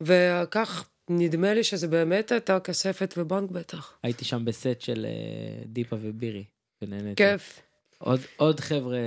וכך 0.00 0.84
נדמה 1.10 1.54
לי 1.54 1.64
שזה 1.64 1.88
באמת 1.88 2.32
הייתה 2.32 2.60
כספת 2.60 3.14
ובנק 3.16 3.50
בטח. 3.50 3.92
הייתי 4.02 4.24
שם 4.24 4.44
בסט 4.44 4.80
של 4.80 5.06
אה, 5.08 5.64
דיפה 5.66 5.96
ובירי. 6.00 6.44
ונהניתי. 6.82 7.22
כיף. 7.24 7.62
עוד, 7.98 8.20
עוד 8.36 8.60
חבר'ה 8.60 8.98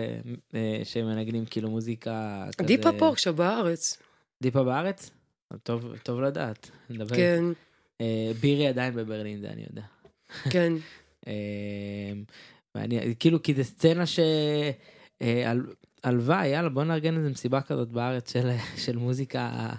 אה, 0.56 0.82
שמנגנים 0.84 1.46
כאילו 1.46 1.70
מוזיקה 1.70 2.46
כזה. 2.58 2.68
דיפה 2.68 2.90
פה 3.00 3.10
עכשיו 3.10 3.34
בארץ. 3.34 3.98
דיפה 4.42 4.64
בארץ? 4.64 5.10
טוב, 5.64 5.98
טוב 6.04 6.22
לדעת. 6.22 6.72
נדבר. 6.90 7.16
כן, 7.16 7.44
אה, 8.02 8.32
בירי 8.40 8.68
עדיין 8.68 8.94
בברלין, 8.94 9.42
זה 9.42 9.50
אני 9.50 9.64
יודע. 9.70 9.82
כן. 10.50 10.74
אה, 11.28 11.34
ואני, 12.76 13.16
כאילו, 13.20 13.44
כי 13.44 13.54
זה 13.54 13.64
סצנה 13.64 14.06
ש... 14.06 14.20
אה, 15.22 15.52
על- 15.52 15.74
הלוואי, 16.04 16.48
יאללה, 16.48 16.70
בוא 16.70 16.84
נארגן 16.84 17.18
איזה 17.18 17.30
מסיבה 17.30 17.62
כזאת 17.62 17.90
בארץ 17.90 18.34
של, 18.34 18.50
של 18.86 18.98
מוזיקה, 18.98 19.70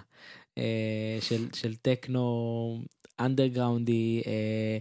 אה, 0.57 1.17
של, 1.21 1.45
של 1.53 1.75
טכנו 1.75 2.81
אנדרגראונדי, 3.19 4.21
אה, 4.27 4.77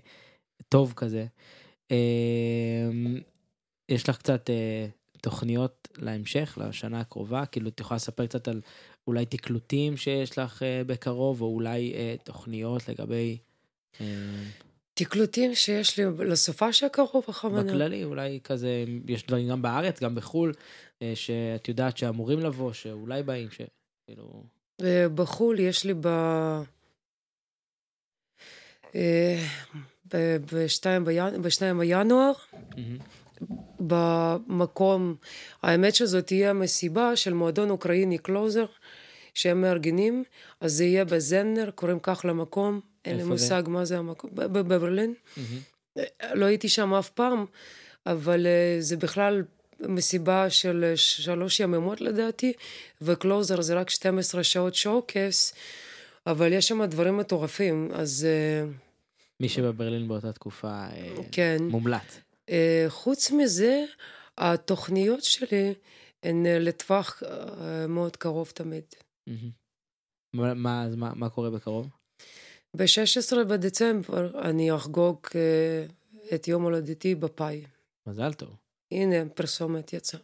טוב 0.68 0.92
כזה. 0.96 1.26
אה, 1.90 2.90
יש 3.88 4.08
לך 4.08 4.18
קצת 4.18 4.50
אה, 4.50 4.86
תוכניות 5.20 5.88
להמשך, 5.98 6.58
לשנה 6.60 7.00
הקרובה? 7.00 7.46
כאילו, 7.46 7.68
את 7.68 7.80
יכולה 7.80 7.96
לספר 7.96 8.26
קצת 8.26 8.48
על 8.48 8.60
אולי 9.06 9.26
תקלוטים 9.26 9.96
שיש 9.96 10.38
לך 10.38 10.62
אה, 10.62 10.82
בקרוב, 10.86 11.42
או 11.42 11.46
אולי 11.46 11.94
אה, 11.94 12.14
תוכניות 12.24 12.88
לגבי... 12.88 13.38
אה, 14.00 14.06
תקלוטים 14.94 15.54
שיש 15.54 15.98
לי 15.98 16.04
לסופש 16.26 16.82
הקרוב 16.82 17.24
בכוונה. 17.28 17.62
בכללי, 17.62 18.04
אולי 18.04 18.40
כזה, 18.44 18.84
יש 19.08 19.26
דברים 19.26 19.48
גם 19.48 19.62
בארץ, 19.62 20.00
גם 20.00 20.14
בחו"ל, 20.14 20.52
שאת 21.14 21.68
יודעת 21.68 21.96
שאמורים 21.96 22.40
לבוא, 22.40 22.72
שאולי 22.72 23.22
באים, 23.22 23.48
שכאילו... 23.50 24.42
בחו"ל 25.14 25.60
יש 25.60 25.84
לי 25.84 25.94
ב... 26.00 26.08
אה, 30.14 30.36
ב- 30.40 30.56
בשתיים 30.56 31.04
בינ- 31.06 31.38
בשתיים 31.40 31.78
בינואר, 31.78 32.32
מהמם. 32.76 32.98
במקום, 33.80 35.14
האמת 35.62 35.94
שזאת 35.94 36.26
תהיה 36.26 36.52
מסיבה 36.52 37.16
של 37.16 37.32
מועדון 37.32 37.70
אוקראיני 37.70 38.18
Closer, 38.18 38.66
שהם 39.34 39.60
מארגנים, 39.60 40.24
אז 40.60 40.72
זה 40.72 40.84
יהיה 40.84 41.04
ב 41.04 41.12
Zenner, 41.12 41.70
קוראים 41.74 41.98
כך 42.02 42.24
למקום, 42.28 42.80
אין 43.04 43.16
לי? 43.16 43.22
מושג 43.22 43.62
מה 43.66 43.84
זה 43.84 43.98
המקום, 43.98 44.30
ב- 44.34 44.44
ב- 44.44 44.58
בברלין. 44.74 45.14
מהמם. 45.36 45.58
לא 46.34 46.44
הייתי 46.46 46.68
שם 46.68 46.94
אף 46.94 47.10
פעם, 47.10 47.44
אבל 48.06 48.46
אה, 48.46 48.76
זה 48.80 48.96
בכלל 48.96 49.42
מסיבה 49.80 50.50
של 50.50 50.92
שלוש 50.96 51.60
יממות 51.60 52.00
לדעתי, 52.00 52.52
ו 53.02 53.10
Closer 53.10 53.60
זה 53.60 53.74
רק 53.74 53.90
12 53.90 54.44
שעות 54.44 54.74
showcase, 54.74 55.54
אבל 56.26 56.52
יש 56.52 56.68
שם 56.68 56.84
דברים 56.84 57.16
מטורפים, 57.16 57.90
אז... 57.94 58.26
אה, 58.28 58.68
מי 59.40 59.48
שבברלין 59.48 60.08
באותה 60.08 60.32
תקופה 60.32 60.68
אה, 60.68 61.14
כן. 61.32 61.56
מומלץ. 61.60 62.20
אה, 62.50 62.84
חוץ 62.88 63.30
מזה, 63.30 63.84
התוכניות 64.38 65.24
שלי 65.24 65.74
הן 66.22 66.46
אה, 66.46 66.58
לטווח 66.58 67.22
מאוד 67.88 68.16
קרוב 68.16 68.50
תמיד. 68.54 68.84
מהמם. 69.26 69.50
מה- 70.34 70.54
מה 70.54 70.84
אז 70.84 70.94
מה- 70.94 71.12
מה 71.14 71.28
קורה 71.30 71.50
בקרוב? 71.50 71.88
ב-16 72.76 73.44
בדצמבר 73.48 74.40
אני 74.48 74.74
אחגוג 74.76 75.18
את 76.34 76.48
יום 76.48 76.62
הולדתי 76.62 77.14
בפאי. 77.14 77.62
מזל 78.08 78.32
טוב. 78.32 78.48
הנה, 78.92 79.28
פרסומת 79.34 79.92
יצאה. 79.92 80.20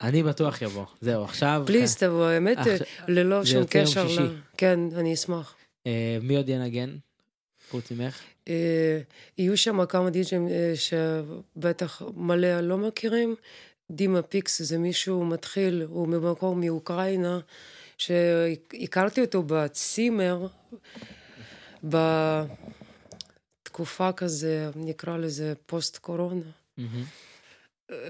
אני 0.00 0.22
בטוח 0.22 0.62
יבוא. 0.62 0.84
זהו, 1.00 1.24
עכשיו... 1.24 1.62
פליז, 1.66 1.96
תבוא, 1.96 2.24
האמת, 2.26 2.58
אה, 2.58 2.62
עכשיו- 2.74 2.86
ללא 3.08 3.42
זה 3.44 3.50
שום 3.50 3.60
יוצא 3.60 3.78
יום 3.78 3.86
קשר 3.86 4.08
שישי. 4.08 4.22
ל... 4.22 4.36
כן, 4.56 4.78
אני 4.96 5.14
אשמח. 5.14 5.56
מי 6.22 6.36
עוד 6.36 6.48
ינגן? 6.48 6.96
חוץ 7.74 7.90
ממך? 7.90 8.20
אה, 8.48 9.00
יהיו 9.38 9.56
שם 9.56 9.86
כמה 9.86 10.10
די.ג'ים 10.10 10.48
אה, 10.48 10.72
שבטח 10.76 12.02
מלא 12.16 12.60
לא 12.60 12.78
מכירים. 12.78 13.34
דימה 13.90 14.22
פיקס 14.22 14.62
זה 14.62 14.78
מישהו 14.78 15.24
מתחיל, 15.24 15.82
הוא 15.88 16.08
במקור 16.08 16.56
מאוקראינה, 16.56 17.40
שהכרתי 17.98 19.20
אותו 19.20 19.42
בצימר, 19.46 20.46
בתקופה 23.62 24.12
כזה, 24.12 24.70
נקרא 24.76 25.16
לזה 25.16 25.52
פוסט 25.66 25.98
קורונה. 25.98 26.50
מהמם. 26.78 27.04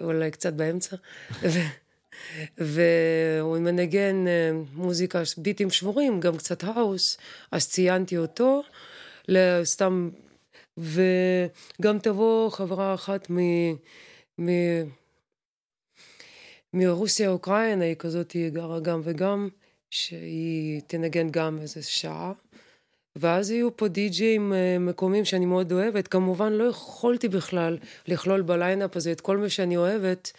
אולי 0.01 0.31
קצת 0.31 0.53
באמצע. 0.53 0.97
והוא 2.59 3.59
מנגן 3.59 4.27
אה, 4.27 4.51
מוזיקה, 4.73 5.23
ביטים 5.39 5.71
שבורים, 5.71 6.21
גם 6.21 6.37
קצת 6.37 6.65
האוס, 6.65 7.19
אז 7.51 7.69
ציינתי 7.69 8.19
אותו, 8.19 8.63
סתם, 9.65 10.11
וגם 10.79 11.99
תבוא 12.03 12.51
חברה 12.51 12.95
אחת 12.95 13.31
מ... 13.31 13.39
מ... 14.41 14.49
מרוסיה 16.75 17.31
אוקראינה, 17.31 17.85
היא 17.85 17.95
כזאת, 17.95 18.33
היא 18.33 18.51
גרה 18.51 18.81
גם 18.81 19.01
וגם, 19.05 19.49
שהיא 19.91 20.81
תנגן 20.87 21.31
גם 21.31 21.59
איזה 21.61 21.83
שעה. 21.83 22.33
ואז 23.17 23.51
יהיו 23.51 23.77
פה 23.77 23.89
די-ג'ים 23.89 24.53
אה, 24.53 24.77
מקומיים 24.81 25.25
שאני 25.25 25.47
מאוד 25.47 25.73
אוהבת. 25.73 26.09
כמובן, 26.09 26.53
לא 26.53 26.65
יכולתי 26.65 27.29
בכלל 27.29 27.79
לכלול 28.07 28.43
בליינאפ 28.43 28.97
הזה 28.97 29.13
את 29.13 29.21
כל 29.21 29.37
מה 29.37 29.49
שאני 29.49 29.77
אוהבת. 29.77 30.33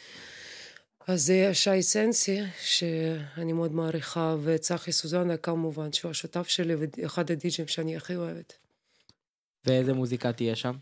אז 1.07 1.25
זה 1.25 1.33
יהיה 1.33 1.53
שי 1.53 1.81
סנסי, 1.81 2.39
שאני 2.61 3.53
מאוד 3.53 3.73
מעריכה, 3.73 4.35
וצחי 4.43 4.91
סוזנה 4.91 5.37
כמובן, 5.37 5.93
שהוא 5.93 6.11
השותף 6.11 6.47
שלי 6.47 6.73
ואחד 6.75 7.31
הדי-ג'ים 7.31 7.67
שאני 7.67 7.97
הכי 7.97 8.15
אוהבת. 8.15 8.64
ואיזה 9.67 9.93
מוזיקה 9.93 10.31
תהיה 10.31 10.55
שם? 10.55 10.73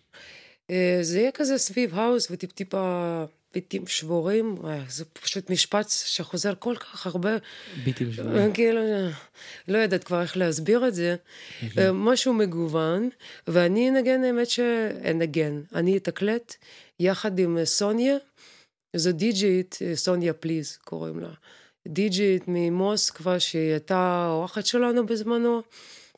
אה, 0.72 1.00
זה 1.02 1.20
יהיה 1.20 1.32
כזה 1.32 1.58
סביב 1.58 2.00
האוס 2.00 2.28
וטיפ-טיפה 2.32 3.24
ביטים 3.54 3.88
שבורים, 3.88 4.56
וואי, 4.60 4.80
זה 4.90 5.06
פשוט 5.06 5.50
משפט 5.50 5.90
שחוזר 5.90 6.54
כל 6.60 6.76
כך 6.76 7.08
הרבה, 7.08 7.38
ביטים 7.84 8.14
שבורים. 8.14 8.54
כאילו, 8.54 8.82
לא 9.68 9.78
יודעת 9.78 10.04
כבר 10.04 10.22
איך 10.22 10.38
להסביר 10.38 10.88
את 10.88 10.96
זה. 10.96 11.16
אה, 11.78 11.92
משהו 11.92 12.34
מגוון, 12.34 13.10
ואני 13.48 13.90
אנגן, 13.90 14.24
האמת 14.24 14.50
שאנגן, 14.50 15.62
אני 15.76 15.98
אתקלט 15.98 16.56
יחד 17.00 17.40
עם 17.40 17.66
סוניה, 17.66 18.16
זו 18.96 19.12
די-ג'ית, 19.12 19.80
אה, 19.82 19.96
סוניה 19.96 20.34
פליז 20.34 20.78
קוראים 20.78 21.20
לה. 21.20 21.30
די-ג'ית 21.88 22.44
ממוסקבה, 22.48 23.40
שהיא 23.40 23.72
הייתה 23.72 24.28
אורחת 24.30 24.66
שלנו 24.66 25.06
בזמנו, 25.06 25.62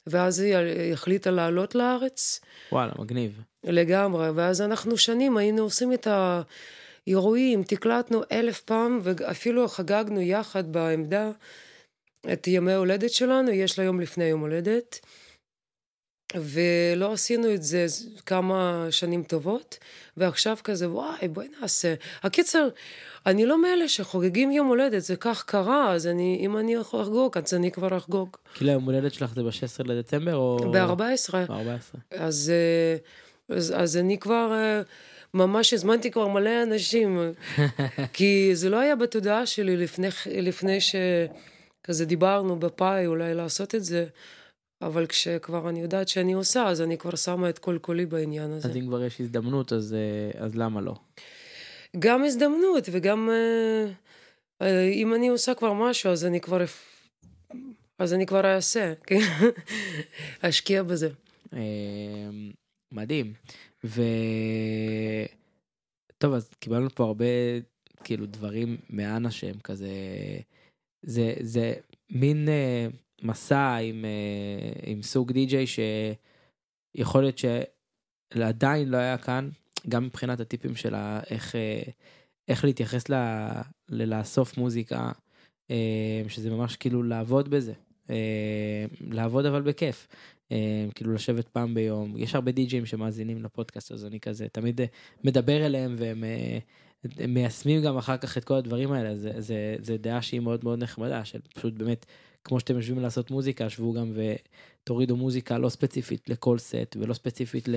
ואז 0.08 0.40
היא 0.40 0.94
החליטה 0.94 1.32
לעלות 1.32 1.76
לארץ. 1.76 2.40
וואלה, 2.72 2.92
מגניב. 3.00 3.42
לגמרי, 3.64 4.30
ואז 4.30 4.62
אנחנו 4.62 4.98
שנים 4.98 5.38
היינו 5.38 5.62
עושים 5.64 5.94
את 5.94 6.08
האירועים, 7.08 7.64
תקלטנו 7.64 8.22
אלף 8.32 8.62
פעם, 8.62 9.00
ואפילו 9.04 9.68
חגגנו 9.68 10.22
יחד 10.22 10.72
בעמדה 10.72 11.32
את 12.34 12.48
ימי 12.48 12.72
ההולדת 12.72 13.10
שלנו, 13.10 13.52
יש 13.52 13.80
לה 13.80 13.86
יום 13.86 14.00
לפני 14.00 14.24
יום 14.24 14.42
הולדת, 14.42 15.00
ולא 16.42 17.14
עשינו 17.14 17.54
את 17.54 17.64
זה 17.64 17.86
כמה 18.26 18.88
שנים 18.92 19.24
טובות, 19.24 19.78
ועכשיו 20.18 20.58
כזה, 20.64 20.90
וואי, 20.90 21.28
בואי 21.28 21.48
נעשה. 21.62 21.94
הקיצר, 22.24 22.68
אני 23.26 23.46
לא 23.46 23.62
מאלה 23.62 23.88
שחוגגים 23.88 24.52
יום 24.52 24.68
הולדת, 24.68 25.02
זה 25.02 25.16
כך 25.16 25.44
קרה, 25.44 25.92
אז 25.92 26.08
אני, 26.08 26.38
אם 26.42 26.58
אני 26.58 26.74
יכול 26.74 27.02
לחגוג, 27.02 27.38
אז 27.38 27.54
אני 27.54 27.72
כבר 27.72 27.98
אחגוג. 27.98 28.38
כאילו 28.54 28.72
היום 28.72 28.84
הולדת 28.84 29.14
שלך 29.14 29.34
זה 29.36 29.44
ב-16 29.44 29.84
לדצמבר 29.86 30.36
או... 30.36 30.72
ב-14. 30.72 31.32
ב-14. 31.34 31.98
אז, 32.12 32.52
אה, 32.54 33.56
אז, 33.56 33.74
אז 33.78 33.98
אני 33.98 34.18
כבר, 34.20 34.52
אה, 34.54 34.82
ממש 35.34 35.74
הזמנתי 35.74 36.12
כבר 36.12 36.28
מלא 36.28 36.64
אנשים, 36.64 37.20
כי 38.14 38.52
זה 38.54 38.70
לא 38.70 38.80
היה 38.80 38.96
בתודעה 38.96 39.46
שלי 39.46 39.78
לפני, 39.78 40.08
לפני 40.26 40.78
שכזה 40.82 42.06
דיברנו 42.06 42.60
בפאי 42.60 43.08
אולי 43.08 43.34
לעשות 43.34 43.76
את 43.76 43.84
זה, 43.84 44.06
אבל 44.82 45.08
כשכבר 45.08 45.70
אני 45.70 45.82
יודעת 45.82 46.08
שאני 46.08 46.34
עושה, 46.34 46.68
אז 46.68 46.82
אני 46.82 46.98
כבר 46.98 47.16
שמה 47.16 47.50
את 47.50 47.60
כל 47.60 47.78
קולי 47.82 48.06
בעניין 48.06 48.52
הזה. 48.52 48.70
אז 48.70 48.78
אם 48.78 48.88
כבר 48.88 49.04
יש 49.04 49.22
הזדמנות, 49.22 49.74
אז, 49.74 49.94
אה, 49.94 50.46
אז 50.46 50.56
למה 50.56 50.82
לא? 50.82 50.96
גם 52.00 52.24
הזדמנות 52.24 52.90
וגם 52.92 53.30
אה, 53.30 53.86
אה, 54.62 54.90
אם 54.92 55.14
אני 55.14 55.28
עושה 55.28 55.54
כבר 55.54 55.74
משהו, 55.74 56.12
אז 56.12 56.26
אני 56.26 56.42
כבר... 56.42 56.58
אז 58.00 58.14
אני 58.14 58.26
כבר 58.26 58.56
אעשה, 58.56 58.94
כן? 59.08 59.20
אשקיע 60.42 60.84
בזה. 60.84 61.10
אה, 61.54 61.60
מדהים. 62.92 63.34
ו... 63.86 64.02
טוב, 66.18 66.34
אז 66.34 66.50
קיבלנו 66.60 66.90
פה 66.90 67.04
הרבה, 67.04 67.26
כאילו, 68.04 68.26
דברים 68.26 68.78
מאנה 68.90 69.32
שהם 69.32 69.60
כזה... 69.64 69.90
זה, 71.02 71.34
זה 71.42 71.74
מין 72.10 72.50
אה, 72.50 72.88
מסע 73.28 73.76
עם, 73.76 74.06
אה, 74.06 74.92
עם 74.92 75.02
סוג 75.02 75.32
די-ג'יי 75.32 75.66
שיכול 75.68 77.22
להיות 77.22 77.38
שעדיין 78.34 78.90
לא 78.90 78.98
היה 78.98 79.18
כאן, 79.18 79.50
גם 79.90 80.06
מבחינת 80.06 80.40
הטיפים 80.40 80.76
של 80.76 80.96
ה- 80.96 81.22
איך, 81.30 81.56
אה, 81.56 81.82
איך 82.48 82.66
להתייחס 82.66 83.10
ל, 83.10 83.14
ללאסוף 83.90 84.58
מוזיקה, 84.58 85.12
אה, 85.72 86.22
שזה 86.28 86.50
ממש 86.50 86.76
כאילו 86.76 87.04
לעבוד 87.04 87.50
בזה. 87.50 87.74
אה, 88.10 88.86
לעבוד 89.02 89.46
אבל 89.46 89.62
בכיף. 89.62 90.08
כאילו 90.96 91.14
לשבת 91.14 91.48
פעם 91.48 91.74
ביום. 91.74 92.14
יש 92.18 92.36
הרבה 92.36 92.52
די-ג'ים 92.52 92.86
שמאזינים 92.86 93.44
לפודקאסט, 93.44 93.92
אז 93.92 94.06
אני 94.06 94.20
כזה 94.20 94.48
תמיד 94.52 94.82
מדבר 95.24 95.66
אליהם 95.66 95.96
והם 95.98 96.24
הם 97.18 97.34
מיישמים 97.34 97.82
גם 97.84 97.98
אחר 97.98 98.18
כך 98.18 98.38
את 98.38 98.44
כל 98.44 98.54
הדברים 98.54 98.92
האלה. 98.92 99.18
זה, 99.18 99.42
זה, 99.42 99.76
זה 99.80 99.98
דעה 99.98 100.22
שהיא 100.22 100.40
מאוד 100.40 100.64
מאוד 100.64 100.84
נחמדה, 100.84 101.26
של 101.26 101.40
פשוט 101.54 101.74
באמת, 101.74 102.06
כמו 102.46 102.60
שאתם 102.60 102.76
יושבים 102.76 103.00
לעשות 103.00 103.32
מוזיקה, 103.32 103.70
שבו 103.70 103.94
גם 103.94 104.14
ותורידו 104.16 105.16
מוזיקה 105.16 105.58
לא 105.58 105.70
ספציפית 105.70 106.30
לכל 106.30 106.58
סט 106.58 106.98
ולא 107.00 107.14
ספציפית 107.14 107.68
ל, 107.68 107.76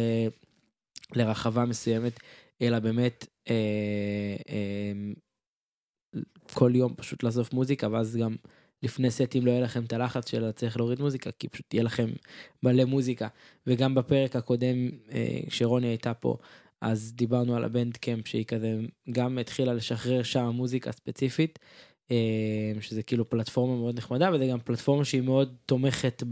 לרחבה 1.14 1.64
מסוימת, 1.64 2.20
אלא 2.62 2.78
באמת 2.78 3.26
אה, 3.50 4.36
אה, 4.48 4.92
כל 6.52 6.72
יום 6.74 6.94
פשוט 6.94 7.22
לאסוף 7.22 7.52
מוזיקה, 7.52 7.88
ואז 7.90 8.16
גם 8.16 8.36
לפני 8.82 9.10
סטים 9.10 9.46
לא 9.46 9.50
יהיה 9.50 9.60
לכם 9.60 9.84
את 9.84 9.92
הלחץ 9.92 10.30
של 10.30 10.52
צריך 10.52 10.76
להוריד 10.76 11.00
מוזיקה, 11.00 11.30
כי 11.38 11.48
פשוט 11.48 11.74
יהיה 11.74 11.84
לכם 11.84 12.10
מלא 12.62 12.84
מוזיקה. 12.84 13.28
וגם 13.66 13.94
בפרק 13.94 14.36
הקודם, 14.36 14.90
אה, 15.12 15.40
כשרוני 15.48 15.86
הייתה 15.86 16.14
פה, 16.14 16.36
אז 16.80 17.12
דיברנו 17.14 17.56
על 17.56 17.64
הבנד 17.64 17.96
קמפ 17.96 18.28
שהיא 18.28 18.44
כזה 18.44 18.80
גם 19.12 19.38
התחילה 19.38 19.74
לשחרר 19.74 20.22
שם 20.22 20.48
מוזיקה 20.48 20.92
ספציפית, 20.92 21.58
אה, 21.62 21.87
שזה 22.80 23.02
כאילו 23.02 23.30
פלטפורמה 23.30 23.76
מאוד 23.76 23.96
נחמדה, 23.98 24.30
וזה 24.34 24.46
גם 24.46 24.58
פלטפורמה 24.60 25.04
שהיא 25.04 25.20
מאוד 25.22 25.56
תומכת 25.66 26.22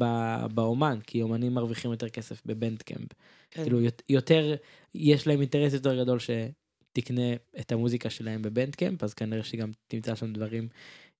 באומן, 0.54 0.98
כי 1.06 1.22
אומנים 1.22 1.54
מרוויחים 1.54 1.90
יותר 1.90 2.08
כסף 2.08 2.42
בבנד 2.46 2.82
קמפ. 2.82 3.08
כן. 3.50 3.62
כאילו 3.62 3.80
יות- 3.80 4.02
יותר, 4.08 4.56
יש 4.94 5.26
להם 5.26 5.40
אינטרס 5.40 5.72
יותר 5.72 6.02
גדול 6.02 6.18
שתקנה 6.18 7.34
את 7.60 7.72
המוזיקה 7.72 8.10
שלהם 8.10 8.42
בבנד 8.42 8.74
קמפ, 8.74 9.02
אז 9.04 9.14
כנראה 9.14 9.44
שגם 9.44 9.70
תמצא 9.88 10.14
שם 10.14 10.32
דברים 10.32 10.68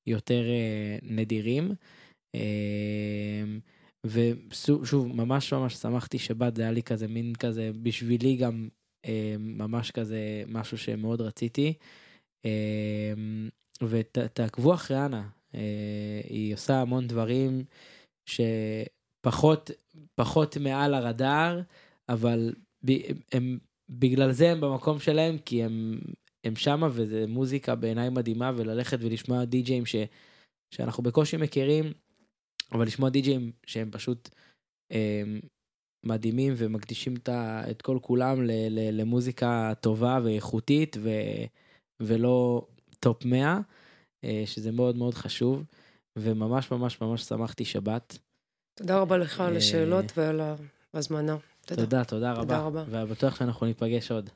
יותר 0.07 0.45
אה, 0.49 0.99
נדירים. 1.03 1.73
אה, 2.35 3.45
ושוב, 4.05 5.07
ממש 5.07 5.53
ממש 5.53 5.75
שמחתי 5.75 6.19
שבאת, 6.19 6.57
זה 6.57 6.63
היה 6.63 6.73
לי 6.73 6.83
כזה 6.83 7.09
מין 7.09 7.35
כזה, 7.35 7.71
בשבילי 7.83 8.37
גם 8.37 8.69
אה, 9.07 9.35
ממש 9.39 9.91
כזה 9.91 10.43
משהו 10.49 10.79
שמאוד 10.79 11.21
רציתי. 11.21 11.75
ותעקבו 13.83 14.75
אחרי 14.75 15.05
אנה, 15.05 15.29
אה, 15.55 16.21
היא 16.29 16.55
עושה 16.55 16.81
המון 16.81 17.07
דברים 17.07 17.65
שפחות 18.29 19.71
פחות 20.15 20.57
מעל 20.57 20.95
הרדאר, 20.95 21.61
אבל 22.09 22.55
ב- 22.87 23.13
הם 23.33 23.59
בגלל 23.89 24.33
זה 24.33 24.51
הם 24.51 24.61
במקום 24.61 24.99
שלהם, 25.01 25.39
כי 25.39 25.63
הם, 25.65 26.01
הם 26.45 26.57
שמה 26.57 26.89
וזה 26.93 27.25
מוזיקה 27.29 27.75
בעיניי 27.75 28.11
מדהימה, 28.11 28.53
וללכת 28.57 28.99
ולשמוע 29.01 29.45
די-ג'אים 29.45 29.85
שאנחנו 30.75 31.03
בקושי 31.03 31.37
מכירים, 31.37 31.93
אבל 32.73 32.87
לשמוע 32.87 33.09
די-ג'אים 33.11 33.53
שהם 33.67 33.91
פשוט 33.91 34.29
אה, 34.93 35.23
מדהימים 36.07 36.53
ומקדישים 36.57 37.15
את, 37.15 37.29
את 37.71 37.83
כל 37.83 37.99
כולם 38.03 38.43
ל, 38.43 38.51
ל, 38.51 39.01
למוזיקה 39.01 39.73
טובה 39.81 40.21
ואיכותית 40.25 40.97
ו, 41.01 41.11
ולא 42.01 42.67
טופ 43.07 43.25
100, 43.25 43.61
אה, 44.25 44.43
שזה 44.47 44.73
מאוד 44.73 44.97
מאוד 44.97 45.15
חשוב, 45.15 45.65
וממש 46.17 46.71
ממש 46.71 47.01
ממש 47.01 47.23
שמחתי 47.23 47.65
שבת. 47.65 48.19
תודה 48.75 48.99
רבה 48.99 49.17
לך 49.17 49.41
על 49.41 49.53
אה, 49.53 49.59
השאלות 49.59 50.05
ועל 50.17 50.41
ההזמנה. 50.95 51.37
תודה. 51.67 51.83
תודה, 51.83 52.05
תודה 52.05 52.33
רבה. 52.33 52.43
תודה 52.43 52.61
רבה. 52.61 52.85
ובטוח 52.91 53.37
שאנחנו 53.37 53.67
ניפגש 53.67 54.11
עוד. 54.11 54.31